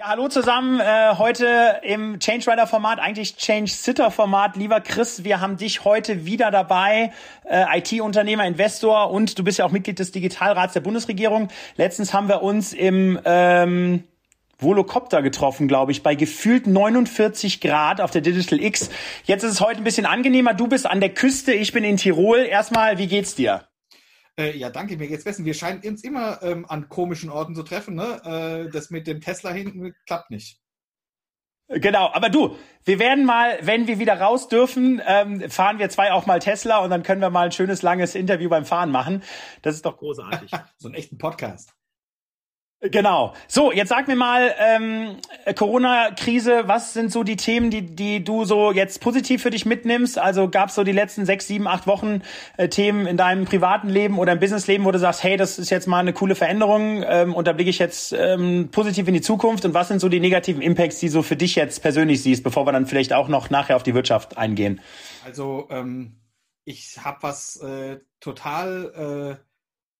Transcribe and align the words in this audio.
Ja, 0.00 0.08
hallo 0.08 0.26
zusammen. 0.26 0.80
Äh, 0.80 1.14
heute 1.18 1.80
im 1.82 2.18
Change 2.18 2.50
Rider 2.50 2.66
Format, 2.66 2.98
eigentlich 2.98 3.36
Change 3.36 3.70
Sitter 3.70 4.10
Format. 4.10 4.56
Lieber 4.56 4.80
Chris, 4.80 5.22
wir 5.22 5.40
haben 5.40 5.56
dich 5.56 5.84
heute 5.84 6.26
wieder 6.26 6.50
dabei. 6.50 7.12
Äh, 7.44 7.78
IT-Unternehmer, 7.78 8.44
Investor 8.44 9.12
und 9.12 9.38
du 9.38 9.44
bist 9.44 9.58
ja 9.58 9.64
auch 9.64 9.70
Mitglied 9.70 10.00
des 10.00 10.10
Digitalrats 10.10 10.72
der 10.72 10.80
Bundesregierung. 10.80 11.46
Letztens 11.76 12.12
haben 12.12 12.26
wir 12.28 12.42
uns 12.42 12.72
im 12.72 13.20
ähm, 13.24 14.02
Volocopter 14.58 15.22
getroffen, 15.22 15.68
glaube 15.68 15.92
ich, 15.92 16.02
bei 16.02 16.16
gefühlt 16.16 16.66
49 16.66 17.60
Grad 17.60 18.00
auf 18.00 18.10
der 18.10 18.20
Digital 18.20 18.60
X. 18.60 18.90
Jetzt 19.22 19.44
ist 19.44 19.52
es 19.52 19.60
heute 19.60 19.80
ein 19.80 19.84
bisschen 19.84 20.06
angenehmer. 20.06 20.54
Du 20.54 20.66
bist 20.66 20.90
an 20.90 20.98
der 20.98 21.10
Küste, 21.10 21.52
ich 21.52 21.72
bin 21.72 21.84
in 21.84 21.98
Tirol. 21.98 22.38
Erstmal, 22.38 22.98
wie 22.98 23.06
geht's 23.06 23.36
dir? 23.36 23.62
Äh, 24.38 24.56
ja, 24.56 24.70
danke, 24.70 24.96
mir 24.96 25.08
geht's 25.08 25.24
besser. 25.24 25.44
Wir 25.44 25.54
scheinen 25.54 25.80
uns 25.84 26.02
immer 26.02 26.42
ähm, 26.42 26.66
an 26.68 26.88
komischen 26.88 27.30
Orten 27.30 27.54
zu 27.54 27.62
treffen. 27.62 27.94
Ne? 27.94 28.66
Äh, 28.66 28.70
das 28.70 28.90
mit 28.90 29.06
dem 29.06 29.20
Tesla 29.20 29.50
hinten 29.50 29.94
klappt 30.06 30.30
nicht. 30.30 30.60
Genau, 31.68 32.10
aber 32.12 32.28
du, 32.28 32.56
wir 32.84 32.98
werden 32.98 33.24
mal, 33.24 33.58
wenn 33.62 33.86
wir 33.86 33.98
wieder 33.98 34.20
raus 34.20 34.48
dürfen, 34.48 35.00
ähm, 35.06 35.48
fahren 35.48 35.78
wir 35.78 35.88
zwei 35.88 36.12
auch 36.12 36.26
mal 36.26 36.38
Tesla 36.38 36.78
und 36.78 36.90
dann 36.90 37.02
können 37.02 37.22
wir 37.22 37.30
mal 37.30 37.46
ein 37.46 37.52
schönes 37.52 37.80
langes 37.80 38.14
Interview 38.14 38.50
beim 38.50 38.66
Fahren 38.66 38.90
machen. 38.90 39.22
Das 39.62 39.74
ist 39.74 39.86
doch 39.86 39.96
großartig. 39.96 40.50
so 40.76 40.88
einen 40.88 40.94
echten 40.94 41.16
Podcast. 41.16 41.74
Genau. 42.90 43.32
So, 43.48 43.72
jetzt 43.72 43.88
sag 43.88 44.08
mir 44.08 44.16
mal, 44.16 44.54
ähm, 44.58 45.16
Corona-Krise, 45.56 46.64
was 46.66 46.92
sind 46.92 47.10
so 47.10 47.22
die 47.22 47.36
Themen, 47.36 47.70
die, 47.70 47.80
die 47.80 48.22
du 48.22 48.44
so 48.44 48.72
jetzt 48.72 49.00
positiv 49.00 49.40
für 49.40 49.48
dich 49.48 49.64
mitnimmst? 49.64 50.18
Also 50.18 50.50
gab 50.50 50.68
es 50.68 50.74
so 50.74 50.84
die 50.84 50.92
letzten 50.92 51.24
sechs, 51.24 51.46
sieben, 51.46 51.66
acht 51.66 51.86
Wochen 51.86 52.20
äh, 52.58 52.68
Themen 52.68 53.06
in 53.06 53.16
deinem 53.16 53.46
privaten 53.46 53.88
Leben 53.88 54.18
oder 54.18 54.32
im 54.32 54.38
Businessleben, 54.38 54.84
wo 54.84 54.90
du 54.90 54.98
sagst, 54.98 55.22
hey, 55.22 55.38
das 55.38 55.58
ist 55.58 55.70
jetzt 55.70 55.86
mal 55.86 56.00
eine 56.00 56.12
coole 56.12 56.34
Veränderung 56.34 57.02
ähm, 57.08 57.34
und 57.34 57.46
da 57.46 57.54
blicke 57.54 57.70
ich 57.70 57.78
jetzt 57.78 58.12
ähm, 58.12 58.68
positiv 58.70 59.08
in 59.08 59.14
die 59.14 59.22
Zukunft. 59.22 59.64
Und 59.64 59.72
was 59.72 59.88
sind 59.88 60.00
so 60.00 60.10
die 60.10 60.20
negativen 60.20 60.60
Impacts, 60.60 61.00
die 61.00 61.08
du 61.08 61.22
für 61.22 61.36
dich 61.36 61.54
jetzt 61.54 61.80
persönlich 61.80 62.22
siehst, 62.22 62.44
bevor 62.44 62.66
wir 62.66 62.72
dann 62.72 62.84
vielleicht 62.84 63.14
auch 63.14 63.28
noch 63.28 63.48
nachher 63.48 63.76
auf 63.76 63.82
die 63.82 63.94
Wirtschaft 63.94 64.36
eingehen? 64.36 64.82
Also 65.24 65.68
ähm, 65.70 66.16
ich 66.66 66.98
habe 67.02 67.22
was 67.22 67.56
äh, 67.62 68.00
total... 68.20 69.38
Äh 69.40 69.53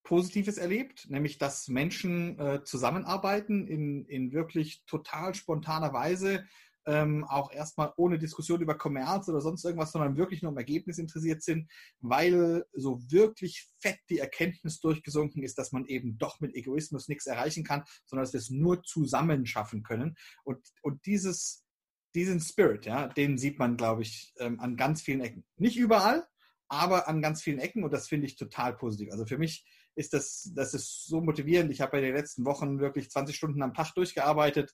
Positives 0.05 0.57
erlebt, 0.57 1.09
nämlich 1.09 1.37
dass 1.37 1.67
Menschen 1.67 2.39
äh, 2.39 2.63
zusammenarbeiten 2.63 3.67
in, 3.67 4.05
in 4.05 4.31
wirklich 4.31 4.85
total 4.85 5.33
spontaner 5.33 5.91
Weise, 5.91 6.45
ähm, 6.85 7.25
auch 7.25 7.51
erstmal 7.51 7.91
ohne 7.97 8.19
Diskussion 8.19 8.61
über 8.61 8.77
Kommerz 8.77 9.27
oder 9.27 9.41
sonst 9.41 9.65
irgendwas, 9.65 9.91
sondern 9.91 10.17
wirklich 10.17 10.43
nur 10.43 10.51
um 10.51 10.57
Ergebnis 10.57 10.99
interessiert 10.99 11.41
sind, 11.41 11.69
weil 11.99 12.63
so 12.73 13.01
wirklich 13.09 13.67
fett 13.79 13.97
die 14.09 14.19
Erkenntnis 14.19 14.79
durchgesunken 14.79 15.41
ist, 15.41 15.57
dass 15.57 15.71
man 15.71 15.85
eben 15.87 16.17
doch 16.19 16.39
mit 16.39 16.53
Egoismus 16.53 17.07
nichts 17.07 17.25
erreichen 17.25 17.63
kann, 17.63 17.83
sondern 18.05 18.25
dass 18.25 18.33
wir 18.33 18.39
es 18.39 18.51
nur 18.51 18.83
zusammen 18.83 19.47
schaffen 19.47 19.81
können. 19.81 20.15
Und, 20.43 20.59
und 20.83 21.03
dieses, 21.07 21.65
diesen 22.13 22.39
Spirit, 22.39 22.85
ja, 22.85 23.07
den 23.07 23.39
sieht 23.39 23.57
man, 23.57 23.77
glaube 23.77 24.03
ich, 24.03 24.33
ähm, 24.37 24.59
an 24.59 24.77
ganz 24.77 25.01
vielen 25.01 25.21
Ecken. 25.21 25.43
Nicht 25.57 25.77
überall, 25.77 26.27
aber 26.67 27.07
an 27.07 27.21
ganz 27.21 27.41
vielen 27.41 27.59
Ecken 27.59 27.83
und 27.83 27.91
das 27.91 28.07
finde 28.07 28.27
ich 28.27 28.35
total 28.35 28.75
positiv. 28.75 29.11
Also 29.11 29.25
für 29.25 29.39
mich 29.39 29.65
ist 29.95 30.13
das, 30.13 30.51
das 30.53 30.73
ist 30.73 31.07
so 31.07 31.21
motivierend. 31.21 31.71
Ich 31.71 31.81
habe 31.81 31.97
in 31.97 32.03
den 32.03 32.15
letzten 32.15 32.45
Wochen 32.45 32.79
wirklich 32.79 33.09
20 33.09 33.35
Stunden 33.35 33.61
am 33.61 33.73
Tag 33.73 33.93
durchgearbeitet 33.95 34.73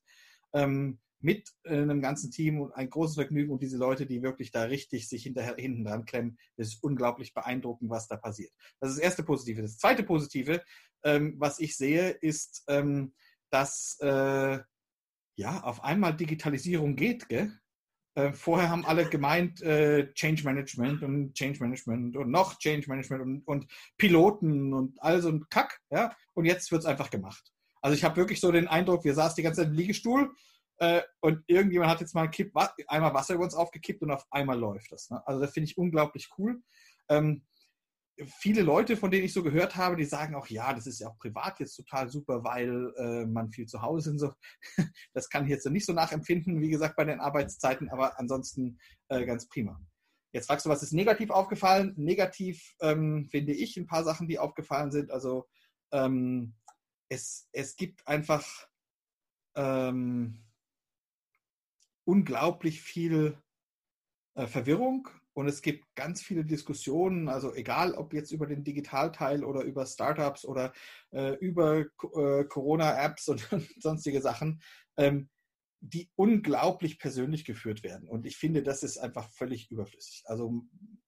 ähm, 0.53 1.00
mit 1.19 1.50
äh, 1.63 1.73
einem 1.73 2.02
ganzen 2.02 2.31
Team 2.31 2.59
und 2.59 2.73
ein 2.73 2.89
großes 2.89 3.16
Vergnügen 3.16 3.52
und 3.52 3.61
diese 3.61 3.78
Leute, 3.78 4.05
die 4.05 4.23
wirklich 4.23 4.52
da 4.52 4.63
richtig 4.63 5.08
sich 5.08 5.23
hinterher, 5.23 5.55
hinten 5.55 5.86
dran 5.86 6.05
klemmen. 6.05 6.38
Das 6.58 6.67
ist 6.67 6.83
unglaublich 6.83 7.33
beeindruckend, 7.33 7.89
was 7.89 8.08
da 8.08 8.17
passiert. 8.17 8.52
Das 8.80 8.89
ist 8.89 8.97
das 8.97 9.03
erste 9.03 9.23
Positive. 9.23 9.61
Das 9.61 9.78
zweite 9.78 10.03
Positive, 10.03 10.63
ähm, 11.03 11.35
was 11.38 11.59
ich 11.59 11.78
sehe, 11.78 12.09
ist, 12.09 12.63
ähm, 12.67 13.13
dass 13.52 13.97
äh, 14.02 14.59
ja 15.35 15.63
auf 15.63 15.83
einmal 15.83 16.16
Digitalisierung 16.16 16.95
geht, 16.95 17.30
gell? 17.30 17.60
Äh, 18.13 18.33
vorher 18.33 18.69
haben 18.69 18.85
alle 18.85 19.07
gemeint, 19.09 19.61
äh, 19.61 20.11
Change 20.13 20.43
Management 20.43 21.01
und 21.01 21.33
Change 21.33 21.59
Management 21.61 22.17
und 22.17 22.29
noch 22.29 22.57
Change 22.59 22.89
Management 22.89 23.22
und, 23.22 23.41
und 23.47 23.67
Piloten 23.97 24.73
und 24.73 25.01
all 25.01 25.22
so 25.22 25.29
ein 25.29 25.45
Kack. 25.49 25.79
Ja? 25.89 26.13
Und 26.33 26.45
jetzt 26.45 26.71
wird 26.71 26.81
es 26.81 26.85
einfach 26.85 27.09
gemacht. 27.09 27.51
Also 27.81 27.95
ich 27.95 28.03
habe 28.03 28.17
wirklich 28.17 28.39
so 28.39 28.51
den 28.51 28.67
Eindruck, 28.67 29.05
wir 29.05 29.13
saßen 29.13 29.35
die 29.38 29.44
ganze 29.44 29.61
Zeit 29.61 29.69
im 29.69 29.75
Liegestuhl 29.75 30.31
äh, 30.77 31.01
und 31.21 31.44
irgendjemand 31.47 31.89
hat 31.89 32.01
jetzt 32.01 32.13
mal 32.13 32.23
ein 32.23 32.31
Kipp, 32.31 32.53
einmal 32.88 33.13
Wasser 33.13 33.35
über 33.35 33.44
uns 33.44 33.55
aufgekippt 33.55 34.01
und 34.01 34.11
auf 34.11 34.25
einmal 34.29 34.59
läuft 34.59 34.91
das. 34.91 35.09
Ne? 35.09 35.25
Also 35.25 35.39
das 35.39 35.53
finde 35.53 35.69
ich 35.69 35.77
unglaublich 35.77 36.29
cool. 36.38 36.61
Ähm, 37.07 37.44
viele 38.25 38.61
Leute, 38.61 38.97
von 38.97 39.11
denen 39.11 39.25
ich 39.25 39.33
so 39.33 39.43
gehört 39.43 39.75
habe, 39.75 39.95
die 39.95 40.05
sagen 40.05 40.35
auch, 40.35 40.47
ja, 40.47 40.73
das 40.73 40.87
ist 40.87 40.99
ja 40.99 41.07
auch 41.07 41.17
privat 41.17 41.59
jetzt 41.59 41.75
total 41.75 42.09
super, 42.09 42.43
weil 42.43 42.93
äh, 42.97 43.25
man 43.25 43.51
viel 43.51 43.65
zu 43.65 43.81
Hause 43.81 44.15
ist. 44.15 44.19
So. 44.19 44.33
Das 45.13 45.29
kann 45.29 45.43
ich 45.45 45.49
jetzt 45.49 45.69
nicht 45.69 45.85
so 45.85 45.93
nachempfinden, 45.93 46.61
wie 46.61 46.69
gesagt, 46.69 46.95
bei 46.95 47.05
den 47.05 47.19
Arbeitszeiten, 47.19 47.89
aber 47.89 48.19
ansonsten 48.19 48.79
äh, 49.09 49.25
ganz 49.25 49.47
prima. 49.47 49.79
Jetzt 50.33 50.47
fragst 50.47 50.65
du, 50.65 50.69
was 50.69 50.83
ist 50.83 50.93
negativ 50.93 51.29
aufgefallen? 51.29 51.93
Negativ 51.97 52.75
ähm, 52.79 53.27
finde 53.29 53.53
ich 53.53 53.75
ein 53.77 53.87
paar 53.87 54.03
Sachen, 54.03 54.27
die 54.27 54.39
aufgefallen 54.39 54.91
sind. 54.91 55.11
Also 55.11 55.47
ähm, 55.91 56.55
es, 57.09 57.49
es 57.51 57.75
gibt 57.75 58.07
einfach 58.07 58.45
ähm, 59.55 60.45
unglaublich 62.05 62.81
viel 62.81 63.38
äh, 64.35 64.47
Verwirrung 64.47 65.09
und 65.34 65.47
es 65.47 65.62
gibt 65.62 65.86
ganz 65.96 66.22
viele 66.22 66.44
Diskussionen, 66.44 67.30
also 67.30 67.53
egal 67.53 67.94
ob 67.94 68.14
jetzt 68.14 68.31
über 68.31 68.47
den 68.47 68.64
Digitalteil 68.64 69.44
oder 69.44 69.62
über 69.64 69.86
Startups 69.86 70.46
oder 70.46 70.74
äh, 71.12 71.36
über 71.36 71.80
äh, 71.80 72.44
Corona-Apps 72.46 73.30
und 73.30 73.47
sonstige 73.80 74.22
Sachen, 74.22 74.62
ähm, 74.97 75.30
die 75.80 76.12
unglaublich 76.16 77.00
persönlich 77.00 77.46
geführt 77.46 77.84
werden. 77.84 78.08
Und 78.08 78.25
ich 78.25 78.38
finde, 78.38 78.62
das 78.62 78.84
ist 78.84 78.97
einfach 78.97 79.30
völlig 79.31 79.72
überflüssig. 79.72 80.24
Also 80.25 80.64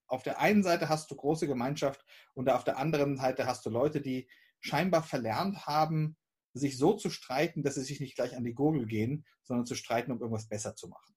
auf 0.08 0.24
der 0.24 0.40
einen 0.40 0.64
Seite 0.64 0.90
hast 0.90 1.12
du 1.12 1.16
große 1.16 1.48
Gemeinschaft 1.48 2.04
und 2.34 2.50
auf 2.50 2.64
der 2.64 2.78
anderen 2.78 3.18
Seite 3.18 3.46
hast 3.46 3.66
du 3.66 3.70
Leute, 3.70 4.02
die 4.02 4.28
scheinbar 4.62 5.04
verlernt 5.04 5.68
haben, 5.68 6.18
sich 6.54 6.78
so 6.78 6.94
zu 6.94 7.10
streiten, 7.10 7.64
dass 7.64 7.76
sie 7.76 7.84
sich 7.84 8.00
nicht 8.00 8.16
gleich 8.16 8.36
an 8.36 8.44
die 8.44 8.54
Gurgel 8.54 8.86
gehen, 8.86 9.26
sondern 9.44 9.66
zu 9.66 9.76
streiten, 9.76 10.12
um 10.12 10.20
irgendwas 10.20 10.48
besser 10.48 10.76
zu 10.76 10.88
machen. 10.88 11.13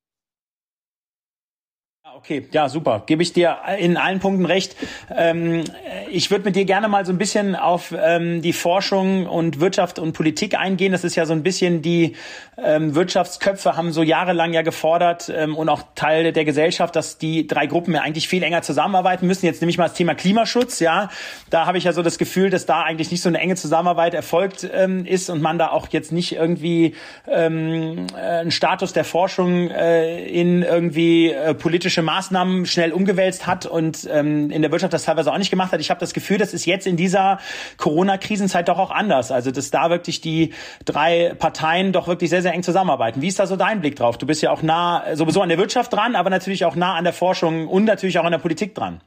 Okay, 2.17 2.47
ja, 2.51 2.71
super. 2.71 3.03
Gebe 3.05 3.23
ich 3.23 3.35
dir 3.35 3.59
in 3.79 3.99
allen 3.99 4.21
Punkten 4.21 4.47
recht. 4.47 4.75
Ähm, 5.15 5.65
ich 6.11 6.31
würde 6.31 6.47
mit 6.47 6.57
dir 6.57 6.65
gerne 6.65 6.89
mal 6.89 7.05
so 7.05 7.13
ein 7.13 7.19
bisschen 7.19 7.55
auf 7.55 7.95
ähm, 7.95 8.41
die 8.41 8.55
Forschung 8.55 9.27
und 9.27 9.61
Wirtschaft 9.61 9.99
und 9.99 10.15
Politik 10.15 10.59
eingehen. 10.59 10.93
Das 10.93 11.05
ist 11.05 11.15
ja 11.15 11.27
so 11.27 11.35
ein 11.35 11.43
bisschen 11.43 11.83
die 11.83 12.17
ähm, 12.57 12.95
Wirtschaftsköpfe 12.95 13.77
haben 13.77 13.93
so 13.93 14.03
jahrelang 14.03 14.55
ja 14.55 14.63
gefordert 14.63 15.29
ähm, 15.29 15.55
und 15.55 15.69
auch 15.69 15.83
Teil 15.95 16.33
der 16.33 16.47
Gesellschaft, 16.47 16.97
dass 16.97 17.19
die 17.19 17.47
drei 17.47 17.67
Gruppen 17.67 17.93
ja 17.93 18.01
eigentlich 18.01 18.29
viel 18.29 18.43
enger 18.43 18.63
zusammenarbeiten 18.63 19.27
müssen. 19.27 19.45
Jetzt 19.45 19.61
nehme 19.61 19.69
ich 19.69 19.77
mal 19.77 19.89
das 19.89 19.95
Thema 19.95 20.15
Klimaschutz. 20.15 20.81
Ja, 20.81 21.11
da 21.51 21.67
habe 21.67 21.77
ich 21.77 21.85
ja 21.85 21.93
so 21.93 22.03
das 22.03 22.17
Gefühl, 22.17 22.49
dass 22.49 22.65
da 22.65 22.83
eigentlich 22.83 23.11
nicht 23.11 23.21
so 23.21 23.29
eine 23.29 23.41
enge 23.41 23.57
Zusammenarbeit 23.57 24.15
erfolgt 24.15 24.67
ähm, 24.73 25.05
ist 25.05 25.29
und 25.29 25.43
man 25.43 25.59
da 25.59 25.69
auch 25.69 25.89
jetzt 25.91 26.13
nicht 26.13 26.33
irgendwie 26.33 26.95
ähm, 27.29 28.07
äh, 28.17 28.21
einen 28.21 28.53
Status 28.53 28.95
der 28.95 29.05
Forschung 29.05 29.69
äh, 29.69 30.27
in 30.27 30.63
irgendwie 30.63 31.31
äh, 31.31 31.53
politische 31.53 32.06
Maßnahmen 32.07 32.65
schnell 32.65 32.93
umgewälzt 32.93 33.47
hat 33.47 33.67
und 33.67 34.09
ähm, 34.11 34.51
in 34.51 34.63
der 34.63 34.73
Wirtschaft 34.73 34.95
das 34.95 35.05
teilweise 35.05 35.31
auch 35.31 35.37
nicht 35.39 35.51
gemacht 35.51 35.73
hat. 35.73 35.81
Ich 35.81 35.91
habe 35.91 36.01
das 36.01 36.15
Gefühl, 36.15 36.39
das 36.39 36.55
ist 36.55 36.65
jetzt 36.65 36.87
in 36.87 36.97
dieser 36.97 37.39
Corona-Krisenzeit 37.77 38.69
doch 38.69 38.79
auch 38.79 38.91
anders. 38.91 39.31
Also 39.31 39.51
dass 39.51 39.71
da 39.71 39.91
wirklich 39.91 40.23
die 40.23 40.55
drei 40.87 41.35
Parteien 41.35 41.93
doch 41.93 42.09
wirklich 42.09 42.31
sehr, 42.31 42.41
sehr 42.41 42.55
eng 42.55 42.63
zusammenarbeiten. 42.63 43.21
Wie 43.21 43.29
ist 43.29 43.39
da 43.39 43.47
so 43.47 43.57
dein 43.57 43.81
Blick 43.81 43.97
drauf? 43.97 44.17
Du 44.17 44.27
bist 44.27 44.43
ja 44.43 44.51
auch 44.51 44.63
nah 44.63 45.15
sowieso 45.15 45.43
an 45.43 45.51
der 45.51 45.59
Wirtschaft 45.59 45.93
dran, 45.93 46.17
aber 46.17 46.31
natürlich 46.31 46.65
auch 46.65 46.77
nah 46.77 46.95
an 46.95 47.05
der 47.05 47.13
Forschung 47.13 47.69
und 47.69 47.85
natürlich 47.85 48.19
auch 48.19 48.25
an 48.25 48.33
der 48.33 48.39
Politik 48.39 48.75
dran. 48.75 49.03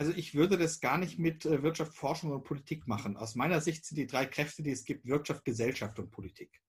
Also 0.00 0.12
ich 0.16 0.34
würde 0.34 0.56
das 0.56 0.80
gar 0.80 0.96
nicht 0.96 1.18
mit 1.18 1.44
äh, 1.44 1.62
Wirtschaft, 1.62 1.94
Forschung 1.94 2.30
und 2.30 2.44
Politik 2.44 2.88
machen. 2.88 3.18
Aus 3.18 3.34
meiner 3.34 3.60
Sicht 3.60 3.84
sind 3.84 3.98
die 3.98 4.06
drei 4.06 4.24
Kräfte, 4.24 4.62
die 4.62 4.70
es 4.70 4.86
gibt, 4.86 5.04
Wirtschaft, 5.04 5.44
Gesellschaft 5.44 5.98
und 5.98 6.10
Politik. 6.10 6.62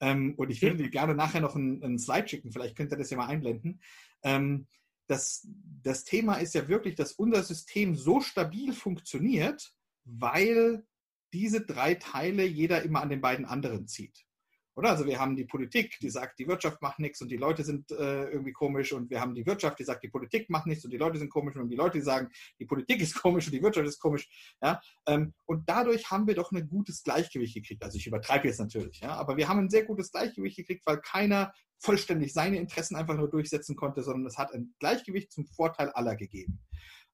Ähm, 0.00 0.34
und 0.36 0.50
ich 0.50 0.60
würde 0.60 0.76
dir 0.76 0.90
gerne 0.90 1.14
nachher 1.14 1.40
noch 1.40 1.56
einen, 1.56 1.82
einen, 1.82 1.98
Slide 1.98 2.28
schicken, 2.28 2.52
vielleicht 2.52 2.76
könnt 2.76 2.92
ihr 2.92 2.98
das 2.98 3.08
ja 3.08 3.16
mal 3.16 3.28
einblenden. 3.28 3.80
Das, 5.06 5.46
das 5.82 6.04
Thema 6.04 6.36
ist 6.36 6.54
ja 6.54 6.68
wirklich, 6.68 6.94
dass 6.96 7.12
unser 7.12 7.42
System 7.42 7.94
so 7.94 8.20
stabil 8.20 8.72
funktioniert, 8.72 9.72
weil 10.04 10.86
diese 11.32 11.60
drei 11.60 11.94
Teile 11.94 12.44
jeder 12.44 12.82
immer 12.82 13.02
an 13.02 13.10
den 13.10 13.20
beiden 13.20 13.44
anderen 13.44 13.86
zieht. 13.86 14.25
Oder? 14.76 14.90
Also 14.90 15.06
wir 15.06 15.18
haben 15.18 15.36
die 15.36 15.46
Politik, 15.46 15.98
die 16.00 16.10
sagt, 16.10 16.38
die 16.38 16.46
Wirtschaft 16.46 16.82
macht 16.82 16.98
nichts 16.98 17.22
und 17.22 17.30
die 17.30 17.38
Leute 17.38 17.64
sind 17.64 17.90
äh, 17.90 18.28
irgendwie 18.28 18.52
komisch 18.52 18.92
und 18.92 19.08
wir 19.08 19.22
haben 19.22 19.34
die 19.34 19.46
Wirtschaft, 19.46 19.78
die 19.78 19.84
sagt, 19.84 20.04
die 20.04 20.08
Politik 20.08 20.50
macht 20.50 20.66
nichts 20.66 20.84
und 20.84 20.90
die 20.90 20.98
Leute 20.98 21.18
sind 21.18 21.30
komisch 21.30 21.56
und 21.56 21.70
die 21.70 21.76
Leute, 21.76 21.96
die 21.96 22.04
sagen, 22.04 22.28
die 22.60 22.66
Politik 22.66 23.00
ist 23.00 23.14
komisch 23.22 23.46
und 23.46 23.52
die 23.52 23.62
Wirtschaft 23.62 23.88
ist 23.88 23.98
komisch. 23.98 24.28
Ja? 24.62 24.78
Ähm, 25.06 25.32
und 25.46 25.66
dadurch 25.66 26.10
haben 26.10 26.26
wir 26.26 26.34
doch 26.34 26.52
ein 26.52 26.68
gutes 26.68 27.02
Gleichgewicht 27.02 27.54
gekriegt. 27.54 27.82
Also 27.82 27.96
ich 27.96 28.06
übertreibe 28.06 28.48
jetzt 28.48 28.60
natürlich, 28.60 29.00
ja? 29.00 29.14
aber 29.14 29.38
wir 29.38 29.48
haben 29.48 29.60
ein 29.60 29.70
sehr 29.70 29.84
gutes 29.84 30.12
Gleichgewicht 30.12 30.56
gekriegt, 30.56 30.84
weil 30.84 31.00
keiner 31.00 31.54
vollständig 31.78 32.34
seine 32.34 32.58
Interessen 32.58 32.96
einfach 32.96 33.16
nur 33.16 33.30
durchsetzen 33.30 33.76
konnte, 33.76 34.02
sondern 34.02 34.26
es 34.26 34.36
hat 34.36 34.52
ein 34.52 34.74
Gleichgewicht 34.78 35.32
zum 35.32 35.46
Vorteil 35.46 35.90
aller 35.90 36.16
gegeben. 36.16 36.60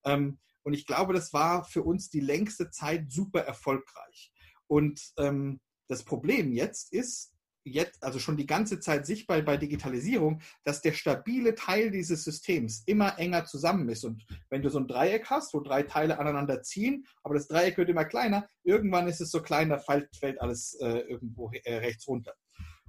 Ähm, 0.04 0.40
und 0.64 0.74
ich 0.74 0.84
glaube, 0.84 1.14
das 1.14 1.32
war 1.32 1.64
für 1.64 1.84
uns 1.84 2.10
die 2.10 2.20
längste 2.20 2.70
Zeit 2.70 3.12
super 3.12 3.42
erfolgreich. 3.42 4.32
Und 4.66 5.00
ähm, 5.16 5.60
das 5.88 6.04
Problem 6.04 6.52
jetzt 6.52 6.92
ist, 6.92 7.31
jetzt, 7.64 8.02
also 8.02 8.18
schon 8.18 8.36
die 8.36 8.46
ganze 8.46 8.80
Zeit 8.80 9.06
sichtbar 9.06 9.40
bei 9.42 9.56
Digitalisierung, 9.56 10.40
dass 10.64 10.82
der 10.82 10.92
stabile 10.92 11.54
Teil 11.54 11.90
dieses 11.90 12.24
Systems 12.24 12.82
immer 12.86 13.18
enger 13.18 13.44
zusammen 13.44 13.88
ist. 13.88 14.04
Und 14.04 14.24
wenn 14.50 14.62
du 14.62 14.68
so 14.68 14.78
ein 14.78 14.88
Dreieck 14.88 15.30
hast, 15.30 15.54
wo 15.54 15.60
drei 15.60 15.82
Teile 15.82 16.18
aneinander 16.18 16.62
ziehen, 16.62 17.06
aber 17.22 17.34
das 17.34 17.48
Dreieck 17.48 17.78
wird 17.78 17.88
immer 17.88 18.04
kleiner, 18.04 18.46
irgendwann 18.64 19.08
ist 19.08 19.20
es 19.20 19.30
so 19.30 19.42
klein, 19.42 19.68
da 19.68 19.78
fällt, 19.78 20.40
alles 20.40 20.74
äh, 20.80 21.00
irgendwo 21.00 21.50
äh, 21.52 21.76
rechts 21.76 22.06
runter. 22.08 22.34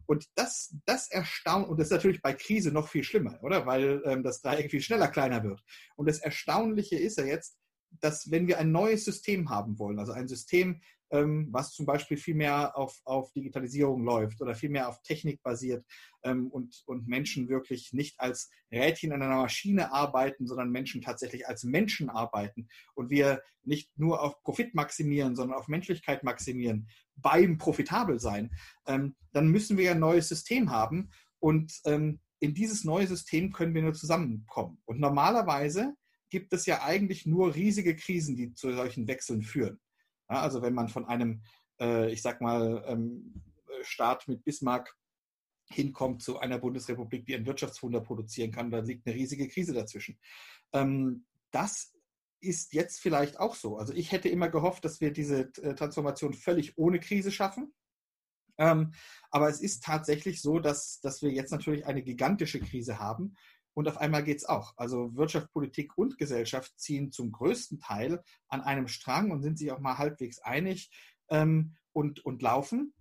Und 0.06 0.28
das, 0.36 0.76
das 0.86 1.10
erstaunt, 1.10 1.70
und 1.70 1.80
das 1.80 1.88
ist 1.88 1.94
natürlich 1.94 2.22
bei 2.22 2.34
Krise 2.34 2.72
noch 2.72 2.90
viel 2.90 3.04
schlimmer, 3.04 3.40
oder? 3.42 3.66
Weil 3.66 4.02
ähm, 4.06 4.24
das 4.24 4.42
Dreieck 4.42 4.70
viel 4.70 4.82
schneller 4.82 5.08
kleiner 5.08 5.44
wird. 5.44 5.64
Und 5.96 6.10
das 6.10 6.20
Erstaunliche 6.20 6.98
ist 6.98 7.18
ja 7.18 7.26
jetzt, 7.26 7.58
dass 8.02 8.32
wenn 8.32 8.48
wir 8.48 8.58
ein 8.58 8.72
neues 8.72 9.06
System 9.06 9.50
haben 9.50 9.78
wollen, 9.80 10.00
also 10.00 10.12
ein 10.12 10.28
System, 10.28 10.82
ähm, 11.14 11.48
was 11.52 11.72
zum 11.72 11.86
Beispiel 11.86 12.18
viel 12.18 12.34
mehr 12.34 12.76
auf, 12.76 13.00
auf 13.06 13.32
Digitalisierung 13.34 14.04
läuft 14.04 14.42
oder 14.42 14.56
viel 14.56 14.70
mehr 14.70 14.90
auf 14.90 15.02
Technik 15.04 15.42
basiert 15.44 15.86
ähm, 16.24 16.48
und, 16.48 16.82
und 16.88 17.08
Menschen 17.08 17.50
wirklich 17.50 17.94
nicht 17.94 18.20
als 18.20 18.50
Rädchen 18.72 19.12
in 19.12 19.22
einer 19.22 19.38
Maschine 19.38 19.94
arbeiten, 19.94 20.48
sondern 20.48 20.72
Menschen 20.72 21.02
tatsächlich 21.02 21.48
als 21.48 21.64
Menschen 21.64 22.10
arbeiten 22.10 22.68
und 22.96 23.12
wir 23.12 23.44
nicht 23.62 23.92
nur 23.98 24.22
auf 24.22 24.42
Profit 24.42 24.74
maximieren, 24.74 25.36
sondern 25.36 25.58
auf 25.58 25.68
Menschlichkeit 25.68 26.24
maximieren, 26.24 26.90
beim 27.16 27.60
profitabel 27.60 28.20
sein, 28.20 28.52
ähm, 28.88 29.16
dann 29.32 29.48
müssen 29.50 29.78
wir 29.78 29.92
ein 29.92 30.00
neues 30.00 30.28
System 30.28 30.72
haben 30.72 31.12
und 31.40 31.80
ähm, 31.86 32.20
in 32.40 32.56
dieses 32.56 32.84
neue 32.84 33.08
System 33.08 33.54
können 33.54 33.76
wir 33.76 33.84
nur 33.84 33.94
zusammenkommen. 33.94 34.82
Und 34.86 35.00
normalerweise 35.00 35.94
gibt 36.30 36.52
es 36.52 36.66
ja 36.66 36.84
eigentlich 36.84 37.28
nur 37.28 37.54
riesige 37.54 37.96
Krisen, 37.96 38.36
die 38.36 38.54
zu 38.56 38.74
solchen 38.74 39.08
Wechseln 39.08 39.44
führen. 39.44 39.80
Ja, 40.34 40.42
also 40.42 40.64
wenn 40.64 40.74
man 40.74 40.90
von 40.90 41.06
einem, 41.06 41.44
äh, 41.80 42.12
ich 42.12 42.24
sag 42.24 42.42
mal, 42.42 42.84
ähm, 42.88 43.44
Staat 43.84 44.28
mit 44.28 44.44
Bismarck 44.44 44.98
hinkommt 45.70 46.24
zu 46.24 46.40
einer 46.40 46.58
Bundesrepublik, 46.58 47.28
die 47.28 47.36
ein 47.36 47.46
Wirtschaftswunder 47.46 48.02
produzieren 48.02 48.52
kann, 48.52 48.72
da 48.72 48.80
liegt 48.80 49.06
eine 49.06 49.16
riesige 49.16 49.48
Krise 49.48 49.74
dazwischen. 49.74 50.18
Ähm, 50.72 51.28
das 51.52 51.94
ist 52.40 52.74
jetzt 52.74 53.00
vielleicht 53.00 53.40
auch 53.40 53.54
so. 53.54 53.78
Also 53.78 53.94
ich 53.94 54.12
hätte 54.12 54.28
immer 54.28 54.50
gehofft, 54.50 54.86
dass 54.86 55.02
wir 55.02 55.14
diese 55.14 55.52
äh, 55.62 55.76
Transformation 55.76 56.34
völlig 56.34 56.80
ohne 56.80 57.00
Krise 57.00 57.32
schaffen. 57.32 57.72
Ähm, 58.58 58.92
aber 59.30 59.50
es 59.50 59.62
ist 59.62 59.84
tatsächlich 59.84 60.42
so, 60.42 60.58
dass, 60.58 61.00
dass 61.02 61.22
wir 61.22 61.30
jetzt 61.30 61.52
natürlich 61.52 61.86
eine 61.86 62.02
gigantische 62.02 62.60
Krise 62.60 62.98
haben 62.98 63.36
und 63.74 63.88
auf 63.88 63.98
einmal 63.98 64.24
geht 64.24 64.38
es 64.38 64.46
auch. 64.46 64.74
Also 64.78 65.16
Wirtschaft, 65.16 65.52
Politik 65.52 65.98
und 65.98 66.18
Gesellschaft 66.18 66.78
ziehen 66.80 67.12
zum 67.12 67.32
größten 67.32 67.80
Teil 67.80 68.24
an 68.48 68.62
einem 68.62 68.88
Strang 68.88 69.32
und 69.32 69.42
sind 69.42 69.58
sich 69.58 69.72
auch 69.72 69.80
mal 69.80 69.98
halbwegs 69.98 70.40
einig 70.40 70.92
ähm, 71.30 71.76
und, 71.92 72.26
und 72.26 72.42
laufen. 72.42 72.94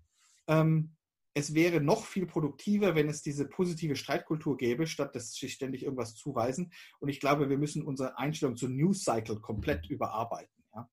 Ähm, 0.46 0.96
es 1.34 1.54
wäre 1.54 1.80
noch 1.80 2.04
viel 2.04 2.26
produktiver, 2.26 2.94
wenn 2.94 3.08
es 3.08 3.22
diese 3.22 3.48
positive 3.48 3.96
Streitkultur 3.96 4.56
gäbe, 4.56 4.86
statt 4.86 5.14
dass 5.14 5.32
sich 5.32 5.52
ständig 5.52 5.82
irgendwas 5.82 6.14
zuweisen. 6.14 6.72
Und 7.00 7.08
ich 7.08 7.20
glaube, 7.20 7.48
wir 7.48 7.58
müssen 7.58 7.82
unsere 7.82 8.18
Einstellung 8.18 8.56
zu 8.56 8.68
News 8.68 9.04
Cycle 9.04 9.40
komplett 9.40 9.88
überarbeiten. 9.88 10.64
Ja? 10.74 10.90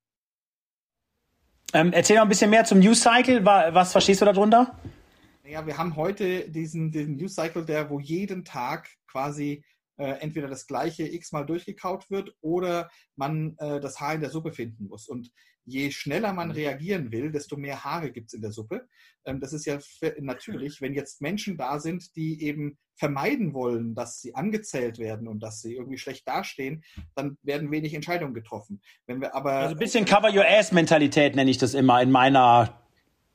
Ähm, 1.73 1.91
erzähl 1.91 2.15
noch 2.15 2.23
ein 2.23 2.29
bisschen 2.29 2.49
mehr 2.49 2.63
zum 2.63 2.79
News 2.79 3.01
Cycle. 3.01 3.43
Was 3.45 3.91
verstehst 3.91 4.21
du 4.21 4.25
darunter? 4.25 4.79
Ja, 5.49 5.65
wir 5.65 5.77
haben 5.77 5.95
heute 5.95 6.47
diesen, 6.49 6.91
diesen 6.91 7.15
News 7.15 7.33
Cycle, 7.33 7.65
der 7.65 7.89
wo 7.89 7.99
jeden 7.99 8.45
Tag 8.45 8.87
quasi 9.07 9.63
äh, 9.97 10.11
entweder 10.19 10.47
das 10.47 10.67
gleiche 10.67 11.11
x-mal 11.11 11.43
durchgekaut 11.43 12.11
wird 12.11 12.35
oder 12.41 12.89
man 13.15 13.55
äh, 13.57 13.79
das 13.79 13.99
Haar 13.99 14.13
in 14.13 14.21
der 14.21 14.29
Suppe 14.29 14.53
finden 14.53 14.87
muss. 14.87 15.07
Und 15.07 15.31
je 15.65 15.89
schneller 15.89 16.33
man 16.33 16.49
mhm. 16.49 16.53
reagieren 16.53 17.11
will, 17.11 17.31
desto 17.31 17.57
mehr 17.57 17.83
Haare 17.83 18.11
gibt 18.11 18.27
es 18.27 18.33
in 18.33 18.43
der 18.43 18.51
Suppe. 18.51 18.87
Ähm, 19.25 19.39
das 19.39 19.51
ist 19.51 19.65
ja 19.65 19.79
natürlich, 20.19 20.81
wenn 20.81 20.93
jetzt 20.93 21.19
Menschen 21.19 21.57
da 21.57 21.79
sind, 21.79 22.15
die 22.15 22.43
eben 22.43 22.77
vermeiden 22.95 23.53
wollen, 23.55 23.95
dass 23.95 24.21
sie 24.21 24.35
angezählt 24.35 24.99
werden 24.99 25.27
und 25.27 25.41
dass 25.41 25.61
sie 25.61 25.73
irgendwie 25.73 25.97
schlecht 25.97 26.27
dastehen, 26.27 26.83
dann 27.15 27.37
werden 27.41 27.71
wenig 27.71 27.95
Entscheidungen 27.95 28.35
getroffen. 28.35 28.81
Wenn 29.07 29.19
wir 29.19 29.33
aber 29.33 29.53
also 29.53 29.75
ein 29.75 29.79
bisschen 29.79 30.05
Cover 30.05 30.31
Your 30.31 30.45
Ass 30.45 30.71
Mentalität 30.71 31.35
nenne 31.35 31.49
ich 31.49 31.57
das 31.57 31.73
immer 31.73 32.01
in 32.03 32.11
meiner 32.11 32.88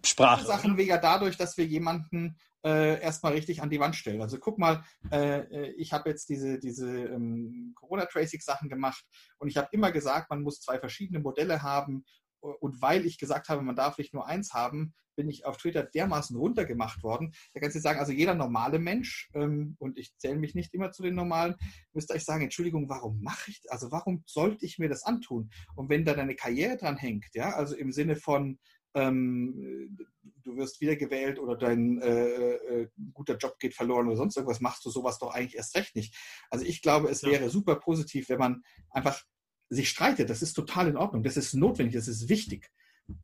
Sprache. 0.04 0.46
Sachen 0.46 0.76
wir 0.76 0.84
ja 0.84 0.98
dadurch, 0.98 1.36
dass 1.36 1.56
wir 1.56 1.66
jemanden 1.66 2.36
äh, 2.64 3.00
erstmal 3.00 3.32
richtig 3.32 3.62
an 3.62 3.70
die 3.70 3.80
Wand 3.80 3.96
stellen. 3.96 4.22
Also 4.22 4.38
guck 4.38 4.58
mal, 4.58 4.82
äh, 5.10 5.40
äh 5.40 5.70
ich 5.76 5.92
habe 5.92 6.08
jetzt 6.08 6.28
diese, 6.28 6.58
diese 6.58 6.88
ähm, 6.88 7.72
Corona-Tracing-Sachen 7.76 8.68
gemacht 8.68 9.04
und 9.38 9.48
ich 9.48 9.56
habe 9.56 9.68
immer 9.72 9.92
gesagt, 9.92 10.30
man 10.30 10.42
muss 10.42 10.60
zwei 10.60 10.78
verschiedene 10.78 11.20
Modelle 11.20 11.62
haben. 11.62 12.04
Und 12.40 12.82
weil 12.82 13.06
ich 13.06 13.16
gesagt 13.16 13.48
habe, 13.48 13.62
man 13.62 13.74
darf 13.74 13.96
nicht 13.96 14.12
nur 14.12 14.26
eins 14.26 14.52
haben, 14.52 14.92
bin 15.16 15.28
ich 15.28 15.46
auf 15.46 15.56
Twitter 15.56 15.82
dermaßen 15.82 16.36
runtergemacht 16.36 17.02
worden. 17.02 17.32
Da 17.52 17.60
kannst 17.60 17.76
du 17.76 17.80
sagen, 17.80 17.98
also 17.98 18.12
jeder 18.12 18.34
normale 18.34 18.78
Mensch, 18.78 19.30
ähm, 19.34 19.76
und 19.78 19.98
ich 19.98 20.16
zähle 20.18 20.36
mich 20.36 20.54
nicht 20.54 20.74
immer 20.74 20.92
zu 20.92 21.02
den 21.02 21.14
Normalen, 21.14 21.54
müsste 21.92 22.14
euch 22.14 22.24
sagen, 22.24 22.42
Entschuldigung, 22.42 22.88
warum 22.88 23.22
mache 23.22 23.50
ich, 23.50 23.62
also 23.68 23.90
warum 23.90 24.24
sollte 24.26 24.64
ich 24.64 24.78
mir 24.78 24.88
das 24.88 25.04
antun? 25.04 25.50
Und 25.74 25.88
wenn 25.88 26.04
da 26.04 26.14
deine 26.14 26.34
Karriere 26.34 26.76
dran 26.76 26.96
hängt, 26.96 27.26
ja, 27.34 27.54
also 27.54 27.74
im 27.76 27.92
Sinne 27.92 28.16
von, 28.16 28.58
ähm, 28.94 29.96
du 30.42 30.56
wirst 30.56 30.80
wiedergewählt 30.80 31.38
oder 31.38 31.56
dein 31.56 32.00
äh, 32.00 32.54
äh, 32.54 32.88
guter 33.12 33.36
Job 33.36 33.58
geht 33.58 33.74
verloren 33.74 34.06
oder 34.06 34.16
sonst 34.16 34.36
irgendwas, 34.36 34.60
machst 34.60 34.84
du 34.84 34.90
sowas 34.90 35.18
doch 35.18 35.34
eigentlich 35.34 35.56
erst 35.56 35.76
recht 35.76 35.96
nicht. 35.96 36.14
Also 36.50 36.64
ich 36.64 36.82
glaube, 36.82 37.08
es 37.08 37.22
ja. 37.22 37.30
wäre 37.30 37.50
super 37.50 37.76
positiv, 37.76 38.28
wenn 38.28 38.38
man 38.38 38.62
einfach 38.90 39.22
sich 39.70 39.88
streitet. 39.88 40.30
Das 40.30 40.42
ist 40.42 40.54
total 40.54 40.88
in 40.88 40.96
Ordnung. 40.96 41.22
Das 41.22 41.36
ist 41.36 41.54
notwendig, 41.54 41.94
das 41.94 42.08
ist 42.08 42.28
wichtig. 42.28 42.70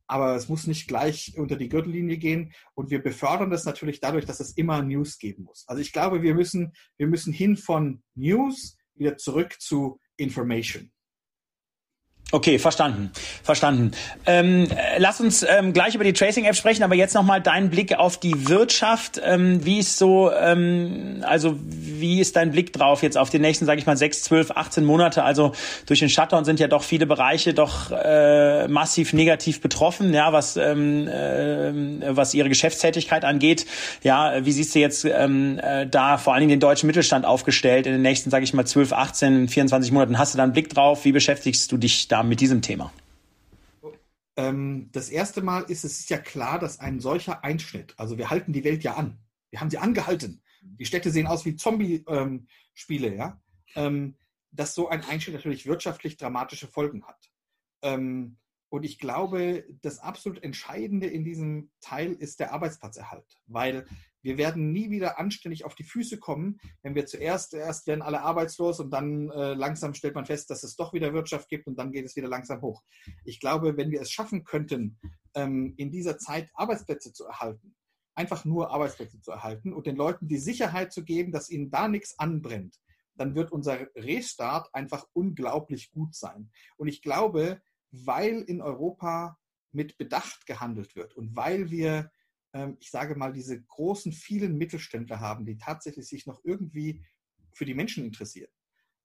Aber 0.06 0.37
es 0.37 0.49
muss 0.49 0.67
nicht 0.67 0.88
gleich 0.88 1.34
unter 1.38 1.56
die 1.56 1.69
Gürtellinie 1.69 2.19
gehen. 2.19 2.52
Und 2.75 2.90
wir 2.90 3.02
befördern 3.02 3.50
das 3.50 3.64
natürlich 3.64 4.00
dadurch, 4.00 4.26
dass 4.26 4.40
es 4.40 4.52
immer 4.52 4.82
News 4.82 5.19
geben 5.19 5.44
muss. 5.44 5.64
Also 5.69 5.81
ich 5.81 5.93
glaube, 5.93 6.22
wir 6.22 6.34
müssen, 6.34 6.72
wir 6.96 7.06
müssen 7.06 7.32
hin 7.32 7.56
von 7.56 8.02
News 8.14 8.76
wieder 8.94 9.17
zurück 9.17 9.56
zu 9.61 10.00
Information. 10.17 10.93
Okay, 12.32 12.61
verstanden, 12.61 13.11
verstanden. 13.43 13.91
Ähm, 14.25 14.69
lass 14.99 15.21
uns 15.21 15.43
ähm, 15.43 15.73
gleich 15.73 15.97
über 15.97 16.05
die 16.05 16.12
Tracing-App 16.12 16.55
sprechen, 16.55 16.85
aber 16.85 16.94
jetzt 16.94 17.12
nochmal 17.15 17.41
dein 17.41 17.71
Blick 17.71 17.99
auf 17.99 18.21
die 18.21 18.49
Wirtschaft. 18.49 19.21
Ähm, 19.25 19.65
wie 19.65 19.81
ist 19.81 19.99
so, 19.99 20.31
ähm, 20.31 21.25
also 21.27 21.59
wie 21.61 22.21
ist 22.21 22.37
dein 22.37 22.53
Blick 22.53 22.73
drauf 22.73 23.03
jetzt 23.03 23.19
auf 23.19 23.31
die 23.31 23.41
nächsten, 23.41 23.67
sage 23.67 23.81
ich 23.81 23.87
mal, 23.87 23.97
sechs, 23.97 24.23
zwölf, 24.23 24.53
18 24.53 24.85
Monate? 24.85 25.25
Also 25.25 25.53
durch 25.87 25.99
den 25.99 26.09
Shutdown 26.09 26.44
sind 26.44 26.61
ja 26.61 26.69
doch 26.69 26.85
viele 26.85 27.05
Bereiche 27.05 27.53
doch 27.53 27.91
äh, 27.91 28.69
massiv 28.69 29.12
negativ 29.12 29.61
betroffen, 29.61 30.15
ja, 30.15 30.32
was 30.32 30.56
ähm, 30.56 31.09
äh, 31.09 32.17
was 32.17 32.32
ihre 32.35 32.49
Geschäftstätigkeit 32.49 33.25
angeht. 33.25 33.67
Ja, 34.05 34.44
wie 34.44 34.53
siehst 34.53 34.73
du 34.77 34.79
jetzt 34.79 35.05
ähm, 35.05 35.59
äh, 35.61 35.85
da 35.85 36.17
vor 36.17 36.34
allen 36.34 36.43
Dingen 36.43 36.51
den 36.51 36.60
deutschen 36.60 36.87
Mittelstand 36.87 37.27
aufgestellt 37.27 37.87
in 37.87 37.93
den 37.93 38.03
nächsten, 38.03 38.31
sage 38.31 38.44
ich 38.44 38.55
mal, 38.55 38.65
12, 38.65 38.93
18, 38.93 39.49
24 39.49 39.91
Monaten? 39.91 40.17
Hast 40.17 40.34
du 40.34 40.37
da 40.37 40.44
einen 40.44 40.53
Blick 40.53 40.69
drauf? 40.69 41.05
Wie 41.05 41.10
beschäftigst 41.13 41.72
du 41.72 41.77
dich 41.77 42.06
da? 42.06 42.19
Mit 42.29 42.41
diesem 42.41 42.62
Thema? 42.62 42.93
Ähm, 44.36 44.89
das 44.93 45.08
erste 45.08 45.43
Mal 45.43 45.62
ist 45.62 45.84
es 45.84 46.08
ja 46.08 46.19
klar, 46.19 46.58
dass 46.58 46.81
ein 46.81 47.00
solcher 47.00 47.44
Einschnitt, 47.44 47.94
also 47.98 48.19
wir 48.19 48.31
halten 48.31 48.53
die 48.53 48.65
Welt 48.65 48.84
ja 48.84 48.94
an. 48.94 49.19
Wir 49.50 49.60
haben 49.60 49.70
sie 49.70 49.79
angehalten. 49.79 50.43
Die 50.62 50.84
Städte 50.84 51.10
sehen 51.10 51.27
aus 51.27 51.44
wie 51.44 51.56
Zombie-Spiele, 51.56 53.08
ähm, 53.08 53.19
ja. 53.19 53.43
Ähm, 53.74 54.17
dass 54.53 54.74
so 54.74 54.89
ein 54.89 55.05
Einschnitt 55.05 55.36
natürlich 55.36 55.67
wirtschaftlich 55.67 56.17
dramatische 56.17 56.67
Folgen 56.67 57.05
hat. 57.05 57.31
Und 58.70 58.84
ich 58.84 58.98
glaube, 58.98 59.65
das 59.82 59.98
absolut 59.98 60.43
Entscheidende 60.43 61.06
in 61.06 61.24
diesem 61.24 61.70
Teil 61.81 62.12
ist 62.12 62.41
der 62.41 62.53
Arbeitsplatzerhalt, 62.53 63.41
weil 63.46 63.86
wir 64.22 64.39
werden 64.39 64.72
nie 64.72 64.91
wieder 64.91 65.19
anständig 65.19 65.65
auf 65.65 65.74
die 65.74 65.84
Füße 65.84 66.19
kommen, 66.19 66.58
wenn 66.82 66.94
wir 66.94 67.06
zuerst, 67.06 67.55
erst 67.55 67.86
werden 67.86 68.03
alle 68.03 68.22
arbeitslos 68.22 68.81
und 68.81 68.91
dann 68.91 69.31
äh, 69.31 69.55
langsam 69.55 69.94
stellt 69.94 70.15
man 70.15 70.27
fest, 70.27 70.50
dass 70.50 70.62
es 70.62 70.77
doch 70.77 70.93
wieder 70.93 71.12
Wirtschaft 71.12 71.48
gibt 71.48 71.67
und 71.67 71.79
dann 71.79 71.93
geht 71.93 72.05
es 72.05 72.17
wieder 72.17 72.29
langsam 72.29 72.60
hoch. 72.60 72.82
Ich 73.24 73.41
glaube, 73.41 73.77
wenn 73.77 73.91
wir 73.91 74.00
es 74.00 74.10
schaffen 74.10 74.44
könnten, 74.44 74.98
ähm, 75.34 75.74
in 75.77 75.91
dieser 75.91 76.19
Zeit 76.19 76.50
Arbeitsplätze 76.55 77.12
zu 77.12 77.24
erhalten, 77.24 77.74
einfach 78.15 78.44
nur 78.44 78.70
Arbeitsplätze 78.70 79.20
zu 79.20 79.31
erhalten 79.31 79.72
und 79.72 79.86
den 79.86 79.96
Leuten 79.96 80.29
die 80.29 80.39
Sicherheit 80.39 80.93
zu 80.93 81.05
geben, 81.05 81.32
dass 81.32 81.50
ihnen 81.50 81.70
da 81.70 81.89
nichts 81.89 82.19
anbrennt, 82.19 82.77
dann 83.15 83.34
wird 83.34 83.53
unser 83.53 83.86
Restart 83.94 84.74
einfach 84.74 85.06
unglaublich 85.12 85.91
gut 85.91 86.15
sein. 86.15 86.50
Und 86.77 86.89
ich 86.89 87.03
glaube, 87.03 87.60
weil 87.91 88.43
in 88.43 88.60
Europa 88.60 89.39
mit 89.72 89.98
Bedacht 89.98 90.46
gehandelt 90.46 90.96
wird 90.96 91.17
und 91.17 91.36
weil 91.36 91.70
wir, 91.70 92.10
ich 92.80 92.90
sage 92.90 93.14
mal, 93.14 93.32
diese 93.32 93.62
großen, 93.62 94.12
vielen 94.12 94.56
Mittelständler 94.56 95.20
haben, 95.20 95.46
die 95.46 95.56
tatsächlich 95.56 96.08
sich 96.08 96.26
noch 96.26 96.40
irgendwie 96.44 97.04
für 97.52 97.64
die 97.64 97.74
Menschen 97.74 98.04
interessieren, 98.04 98.50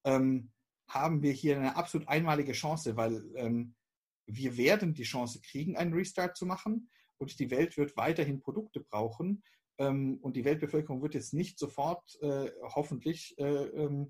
ähm, 0.04 0.52
haben 0.90 1.22
wir 1.22 1.32
hier 1.32 1.58
eine 1.58 1.76
absolut 1.76 2.08
einmalige 2.08 2.54
Chance, 2.54 2.96
weil 2.98 3.24
ähm, 3.36 3.76
wir 4.26 4.58
werden 4.58 4.94
die 4.94 5.04
Chance 5.04 5.42
kriegen, 5.42 5.78
einen 5.78 5.94
Restart 5.94 6.36
zu 6.36 6.46
machen 6.46 6.90
und 7.18 7.40
die 7.40 7.52
Welt 7.52 7.78
wird 7.78 7.96
weiterhin 7.98 8.42
Produkte 8.42 8.80
brauchen 8.80 9.44
und 9.78 10.38
die 10.38 10.46
Weltbevölkerung 10.46 11.02
wird 11.02 11.16
jetzt 11.16 11.34
nicht 11.34 11.60
sofort 11.60 12.18
äh, 12.22 12.50
hoffentlich 12.62 13.38
äh, 13.38 14.08